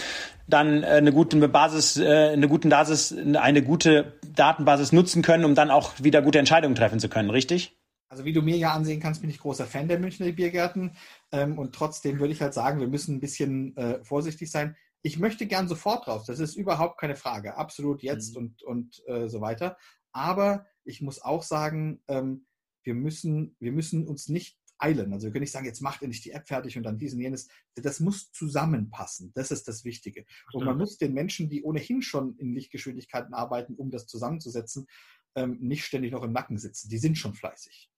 dann 0.48 0.84
äh, 0.84 0.88
eine 0.88 1.14
gute 1.14 1.38
Basis, 1.48 1.98
äh, 1.98 2.32
eine 2.34 2.50
gute 2.50 2.68
Basis, 2.68 3.16
eine 3.36 3.62
gute 3.62 4.14
Datenbasis 4.36 4.92
nutzen 4.92 5.22
können, 5.22 5.46
um 5.46 5.56
dann 5.56 5.72
auch 5.72 5.94
wieder 6.02 6.22
gute 6.22 6.40
Entscheidungen 6.40 6.76
treffen 6.76 7.00
zu 7.00 7.10
können, 7.10 7.30
richtig? 7.30 7.78
Also 8.10 8.26
wie 8.26 8.34
du 8.34 8.44
mir 8.44 8.58
ja 8.58 8.74
ansehen 8.74 9.00
kannst, 9.00 9.22
bin 9.22 9.30
ich 9.30 9.40
großer 9.40 9.66
Fan 9.66 9.88
der 9.88 10.00
Münchner 10.00 10.32
Biergärten. 10.32 10.96
Ähm, 11.32 11.58
und 11.58 11.74
trotzdem 11.74 12.20
würde 12.20 12.34
ich 12.34 12.42
halt 12.42 12.54
sagen, 12.54 12.80
wir 12.80 12.88
müssen 12.88 13.16
ein 13.16 13.20
bisschen 13.20 13.76
äh, 13.76 14.04
vorsichtig 14.04 14.52
sein. 14.52 14.76
Ich 15.02 15.18
möchte 15.18 15.48
gern 15.48 15.68
sofort 15.68 16.08
raus. 16.08 16.26
Das 16.26 16.40
ist 16.40 16.56
überhaupt 16.56 17.00
keine 17.00 17.16
Frage. 17.16 17.58
Absolut 17.58 18.04
jetzt 18.04 18.36
mhm. 18.36 18.38
und, 18.38 18.64
und 18.64 19.04
äh, 19.08 19.28
so 19.30 19.42
weiter. 19.42 19.78
Aber 20.12 20.66
ich 20.84 21.02
muss 21.02 21.22
auch 21.24 21.42
sagen, 21.42 22.04
ähm, 22.08 22.46
wir, 22.84 22.94
müssen, 22.94 23.56
wir 23.60 23.72
müssen 23.72 24.08
uns 24.08 24.30
nicht 24.30 24.60
eilen. 24.84 25.14
Also 25.14 25.26
wir 25.26 25.32
können 25.32 25.44
nicht 25.44 25.52
sagen, 25.52 25.66
jetzt 25.66 25.82
macht 25.82 26.02
ihr 26.02 26.08
nicht 26.08 26.26
die 26.26 26.32
App 26.32 26.48
fertig 26.48 26.78
und 26.78 26.84
dann 26.84 26.98
dies 26.98 27.14
und 27.14 27.22
jenes. 27.22 27.48
Das 27.76 28.00
muss 28.00 28.32
zusammenpassen. 28.32 29.32
Das 29.34 29.52
ist 29.52 29.68
das 29.68 29.86
Wichtige. 29.86 30.26
Und 30.52 30.66
man 30.66 30.78
muss 30.78 30.98
den 30.98 31.14
Menschen, 31.14 31.50
die 31.50 31.64
ohnehin 31.64 32.02
schon 32.02 32.36
in 32.38 32.54
Lichtgeschwindigkeiten 32.54 33.34
arbeiten, 33.34 33.76
um 33.76 33.90
das 33.90 34.08
zusammenzusetzen, 34.08 34.88
ähm, 35.36 35.58
nicht 35.62 35.86
ständig 35.86 36.12
noch 36.12 36.24
im 36.24 36.34
Nacken 36.34 36.58
sitzen. 36.58 36.90
Die 36.90 36.98
sind 36.98 37.18
schon 37.18 37.34
fleißig. 37.34 37.90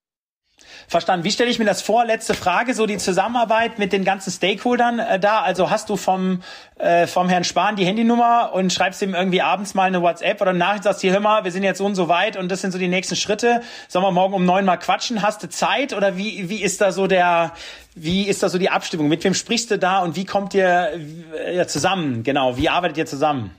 Verstanden. 0.87 1.25
Wie 1.25 1.31
stelle 1.31 1.49
ich 1.49 1.59
mir 1.59 1.65
das 1.65 1.81
vor? 1.81 2.05
Letzte 2.05 2.33
Frage, 2.33 2.73
so 2.73 2.85
die 2.85 2.97
Zusammenarbeit 2.97 3.79
mit 3.79 3.91
den 3.91 4.03
ganzen 4.03 4.31
Stakeholdern 4.31 4.99
äh, 4.99 5.19
da. 5.19 5.41
Also 5.41 5.69
hast 5.69 5.89
du 5.89 5.97
vom, 5.97 6.41
äh, 6.77 7.07
vom 7.07 7.27
Herrn 7.27 7.43
Spahn 7.43 7.75
die 7.75 7.85
Handynummer 7.85 8.51
und 8.53 8.71
schreibst 8.71 9.01
ihm 9.01 9.15
irgendwie 9.15 9.41
abends 9.41 9.73
mal 9.73 9.83
eine 9.83 10.01
WhatsApp 10.01 10.41
oder 10.41 10.51
eine 10.51 10.59
Nachricht, 10.59 10.83
sagst 10.83 11.01
hier, 11.01 11.11
hör 11.11 11.19
mal, 11.19 11.43
wir 11.43 11.51
sind 11.51 11.63
jetzt 11.63 11.79
so 11.79 11.85
und 11.85 11.95
so 11.95 12.07
weit 12.07 12.37
und 12.37 12.49
das 12.49 12.61
sind 12.61 12.71
so 12.71 12.77
die 12.77 12.87
nächsten 12.87 13.15
Schritte. 13.15 13.61
Sollen 13.87 14.05
wir 14.05 14.11
morgen 14.11 14.33
um 14.33 14.45
neun 14.45 14.65
mal 14.65 14.77
quatschen? 14.77 15.21
Hast 15.21 15.43
du 15.43 15.49
Zeit 15.49 15.93
oder 15.93 16.17
wie, 16.17 16.49
wie 16.49 16.61
ist 16.61 16.81
da 16.81 16.91
so 16.91 17.07
der, 17.07 17.53
wie 17.95 18.27
ist 18.27 18.43
da 18.43 18.49
so 18.49 18.57
die 18.57 18.69
Abstimmung? 18.69 19.07
Mit 19.07 19.23
wem 19.23 19.33
sprichst 19.33 19.71
du 19.71 19.79
da 19.79 19.99
und 19.99 20.15
wie 20.15 20.25
kommt 20.25 20.53
ihr 20.53 20.99
äh, 21.45 21.65
zusammen? 21.65 22.23
Genau, 22.23 22.57
wie 22.57 22.69
arbeitet 22.69 22.97
ihr 22.97 23.05
zusammen? 23.05 23.51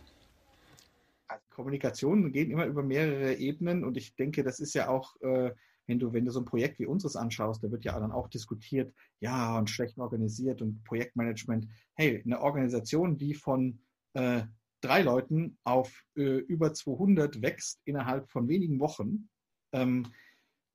Kommunikation 1.51 2.33
geht 2.33 2.51
immer 2.51 2.67
über 2.67 2.83
mehrere 2.83 3.35
Ebenen 3.35 3.83
und 3.83 3.97
ich 3.97 4.15
denke, 4.15 4.43
das 4.45 4.61
ist 4.61 4.75
ja 4.75 4.89
auch 4.89 5.17
äh, 5.23 5.53
wenn 5.87 5.99
du, 5.99 6.13
wenn 6.13 6.25
du 6.25 6.31
so 6.31 6.41
ein 6.41 6.45
Projekt 6.45 6.79
wie 6.79 6.87
unseres 6.87 7.17
anschaust, 7.17 7.63
da 7.63 7.71
wird 7.71 7.85
ja 7.85 7.99
dann 7.99 8.13
auch 8.13 8.29
diskutiert, 8.29 8.93
ja, 9.21 9.59
und 9.59 9.71
schlecht 9.71 9.99
organisiert 9.99 10.63
und 10.63 10.83
Projektmanagement. 10.85 11.69
Hey, 11.95 12.23
eine 12.25 12.41
Organisation, 12.41 13.17
die 13.17 13.35
von 13.35 13.79
äh, 14.15 14.43
drei 14.81 15.03
Leuten 15.03 15.59
auf 15.65 16.05
äh, 16.17 16.39
über 16.39 16.75
200 16.75 17.43
wächst 17.43 17.81
innerhalb 17.85 18.31
von 18.31 18.49
wenigen 18.49 18.81
Wochen, 18.81 19.29
ähm, 19.73 20.07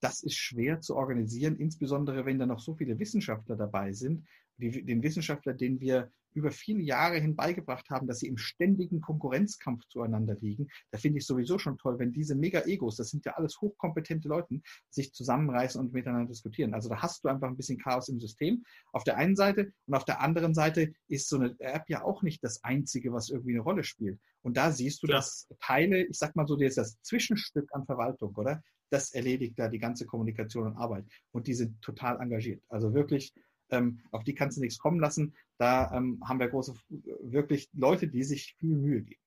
das 0.01 0.23
ist 0.23 0.35
schwer 0.35 0.81
zu 0.81 0.95
organisieren, 0.95 1.57
insbesondere 1.57 2.25
wenn 2.25 2.39
da 2.39 2.45
noch 2.45 2.59
so 2.59 2.73
viele 2.73 2.97
Wissenschaftler 2.97 3.55
dabei 3.55 3.93
sind. 3.93 4.25
Die, 4.57 4.83
den 4.83 5.03
Wissenschaftler, 5.03 5.53
den 5.53 5.79
wir 5.79 6.11
über 6.33 6.51
viele 6.51 6.81
Jahre 6.81 7.19
hin 7.19 7.35
beigebracht 7.35 7.89
haben, 7.89 8.07
dass 8.07 8.19
sie 8.19 8.27
im 8.27 8.37
ständigen 8.37 9.01
Konkurrenzkampf 9.01 9.85
zueinander 9.87 10.35
liegen. 10.39 10.69
Da 10.91 10.97
finde 10.97 11.19
ich 11.19 11.25
sowieso 11.25 11.59
schon 11.59 11.77
toll, 11.77 11.99
wenn 11.99 12.11
diese 12.11 12.35
Mega-Egos, 12.35 12.95
das 12.95 13.09
sind 13.09 13.25
ja 13.25 13.33
alles 13.33 13.59
hochkompetente 13.61 14.27
Leute, 14.27 14.61
sich 14.89 15.13
zusammenreißen 15.13 15.79
und 15.79 15.93
miteinander 15.93 16.27
diskutieren. 16.27 16.73
Also 16.73 16.89
da 16.89 17.01
hast 17.01 17.23
du 17.23 17.29
einfach 17.29 17.47
ein 17.47 17.57
bisschen 17.57 17.77
Chaos 17.77 18.09
im 18.09 18.19
System 18.19 18.63
auf 18.91 19.03
der 19.03 19.17
einen 19.17 19.35
Seite 19.35 19.73
und 19.85 19.95
auf 19.95 20.05
der 20.05 20.21
anderen 20.21 20.53
Seite 20.53 20.93
ist 21.07 21.29
so 21.29 21.37
eine 21.37 21.55
App 21.59 21.89
ja 21.89 22.03
auch 22.03 22.23
nicht 22.23 22.43
das 22.43 22.63
Einzige, 22.63 23.13
was 23.13 23.29
irgendwie 23.29 23.53
eine 23.53 23.61
Rolle 23.61 23.83
spielt. 23.83 24.19
Und 24.41 24.57
da 24.57 24.71
siehst 24.71 25.03
du, 25.03 25.07
ja. 25.07 25.15
dass 25.15 25.47
Teile, 25.59 26.05
ich 26.05 26.17
sag 26.17 26.35
mal 26.35 26.47
so, 26.47 26.55
das, 26.55 26.75
das 26.75 27.01
Zwischenstück 27.01 27.69
an 27.73 27.85
Verwaltung, 27.85 28.33
oder? 28.35 28.63
Das 28.89 29.13
erledigt 29.13 29.57
da 29.57 29.69
die 29.69 29.79
ganze 29.79 30.05
Kommunikation 30.05 30.67
und 30.67 30.77
Arbeit. 30.77 31.05
Und 31.31 31.47
die 31.47 31.53
sind 31.53 31.81
total 31.81 32.19
engagiert. 32.19 32.61
Also 32.67 32.93
wirklich, 32.93 33.33
ähm, 33.71 33.99
auf 34.11 34.23
die 34.23 34.35
kannst 34.35 34.57
du 34.57 34.61
nichts 34.61 34.79
kommen 34.79 34.99
lassen. 34.99 35.33
Da 35.57 35.91
ähm, 35.93 36.21
haben 36.27 36.39
wir 36.39 36.47
große, 36.47 36.73
wirklich 37.21 37.69
Leute, 37.73 38.07
die 38.07 38.23
sich 38.23 38.55
viel 38.59 38.75
Mühe 38.75 39.01
geben. 39.01 39.20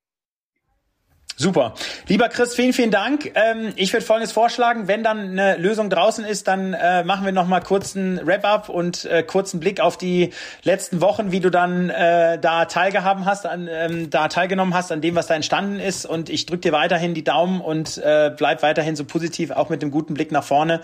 Super. 1.37 1.75
Lieber 2.07 2.29
Chris, 2.29 2.55
vielen, 2.55 2.73
vielen 2.73 2.92
Dank. 2.92 3.33
Ähm, 3.35 3.73
ich 3.75 3.92
würde 3.92 4.07
Folgendes 4.07 4.31
vorschlagen. 4.31 4.87
Wenn 4.87 5.03
dann 5.03 5.31
eine 5.31 5.57
Lösung 5.57 5.90
draußen 5.90 6.25
ist, 6.25 6.47
dann 6.47 6.75
äh, 6.75 7.03
machen 7.03 7.25
wir 7.25 7.33
noch 7.33 7.49
mal 7.49 7.61
kurz 7.61 7.97
einen 7.97 8.25
Wrap-up 8.25 8.68
und 8.68 9.05
äh, 9.07 9.25
kurzen 9.25 9.59
Blick 9.59 9.81
auf 9.81 9.97
die 9.97 10.33
letzten 10.62 11.01
Wochen, 11.01 11.33
wie 11.33 11.40
du 11.40 11.51
dann 11.51 11.90
äh, 11.90 12.38
da 12.38 12.66
teilgehaben 12.66 13.25
hast, 13.25 13.47
an, 13.47 13.68
ähm, 13.68 14.11
da 14.11 14.29
teilgenommen 14.29 14.75
hast 14.75 14.92
an 14.92 15.01
dem, 15.01 15.16
was 15.16 15.27
da 15.27 15.35
entstanden 15.35 15.81
ist. 15.81 16.07
Und 16.07 16.31
ich 16.31 16.47
drücke 16.47 16.61
dir 16.61 16.73
weiterhin 16.73 17.14
die 17.14 17.25
Daumen 17.25 17.61
und 17.61 17.99
äh, 17.99 18.31
bleib 18.37 18.62
weiterhin 18.62 18.94
so 18.94 19.05
positiv, 19.05 19.51
auch 19.51 19.70
mit 19.70 19.83
dem 19.83 19.90
guten 19.90 20.14
Blick 20.14 20.31
nach 20.31 20.44
vorne. 20.44 20.83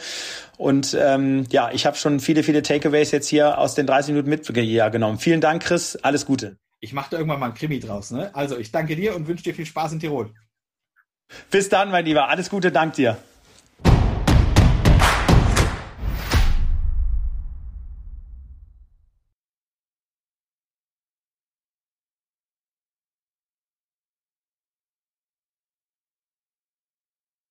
Und 0.59 0.97
ähm, 1.01 1.47
ja, 1.51 1.71
ich 1.73 1.87
habe 1.87 1.97
schon 1.97 2.19
viele, 2.19 2.43
viele 2.43 2.63
Takeaways 2.63 3.13
jetzt 3.13 3.29
hier 3.29 3.57
aus 3.59 3.77
den 3.77 3.87
30 3.87 4.15
Minuten 4.15 4.31
mitgenommen. 4.31 5.19
Vielen 5.19 5.41
Dank, 5.41 5.63
Chris. 5.63 5.97
Alles 6.03 6.27
Gute. 6.27 6.57
Ich 6.81 6.93
mache 6.93 7.11
da 7.11 7.19
irgendwann 7.19 7.41
mal 7.41 7.47
ein 7.47 7.55
Krimi 7.55 7.79
draus. 7.79 8.11
Ne? 8.11 8.35
Also 8.35 8.59
ich 8.59 8.73
danke 8.73 8.97
dir 8.97 9.15
und 9.15 9.29
wünsche 9.29 9.45
dir 9.45 9.55
viel 9.55 9.67
Spaß 9.67 9.93
in 9.93 10.01
Tirol. 10.01 10.35
Bis 11.51 11.69
dann, 11.69 11.91
mein 11.91 12.05
Lieber. 12.05 12.29
Alles 12.29 12.51
Gute, 12.51 12.73
dank 12.73 12.95
dir. 12.95 13.17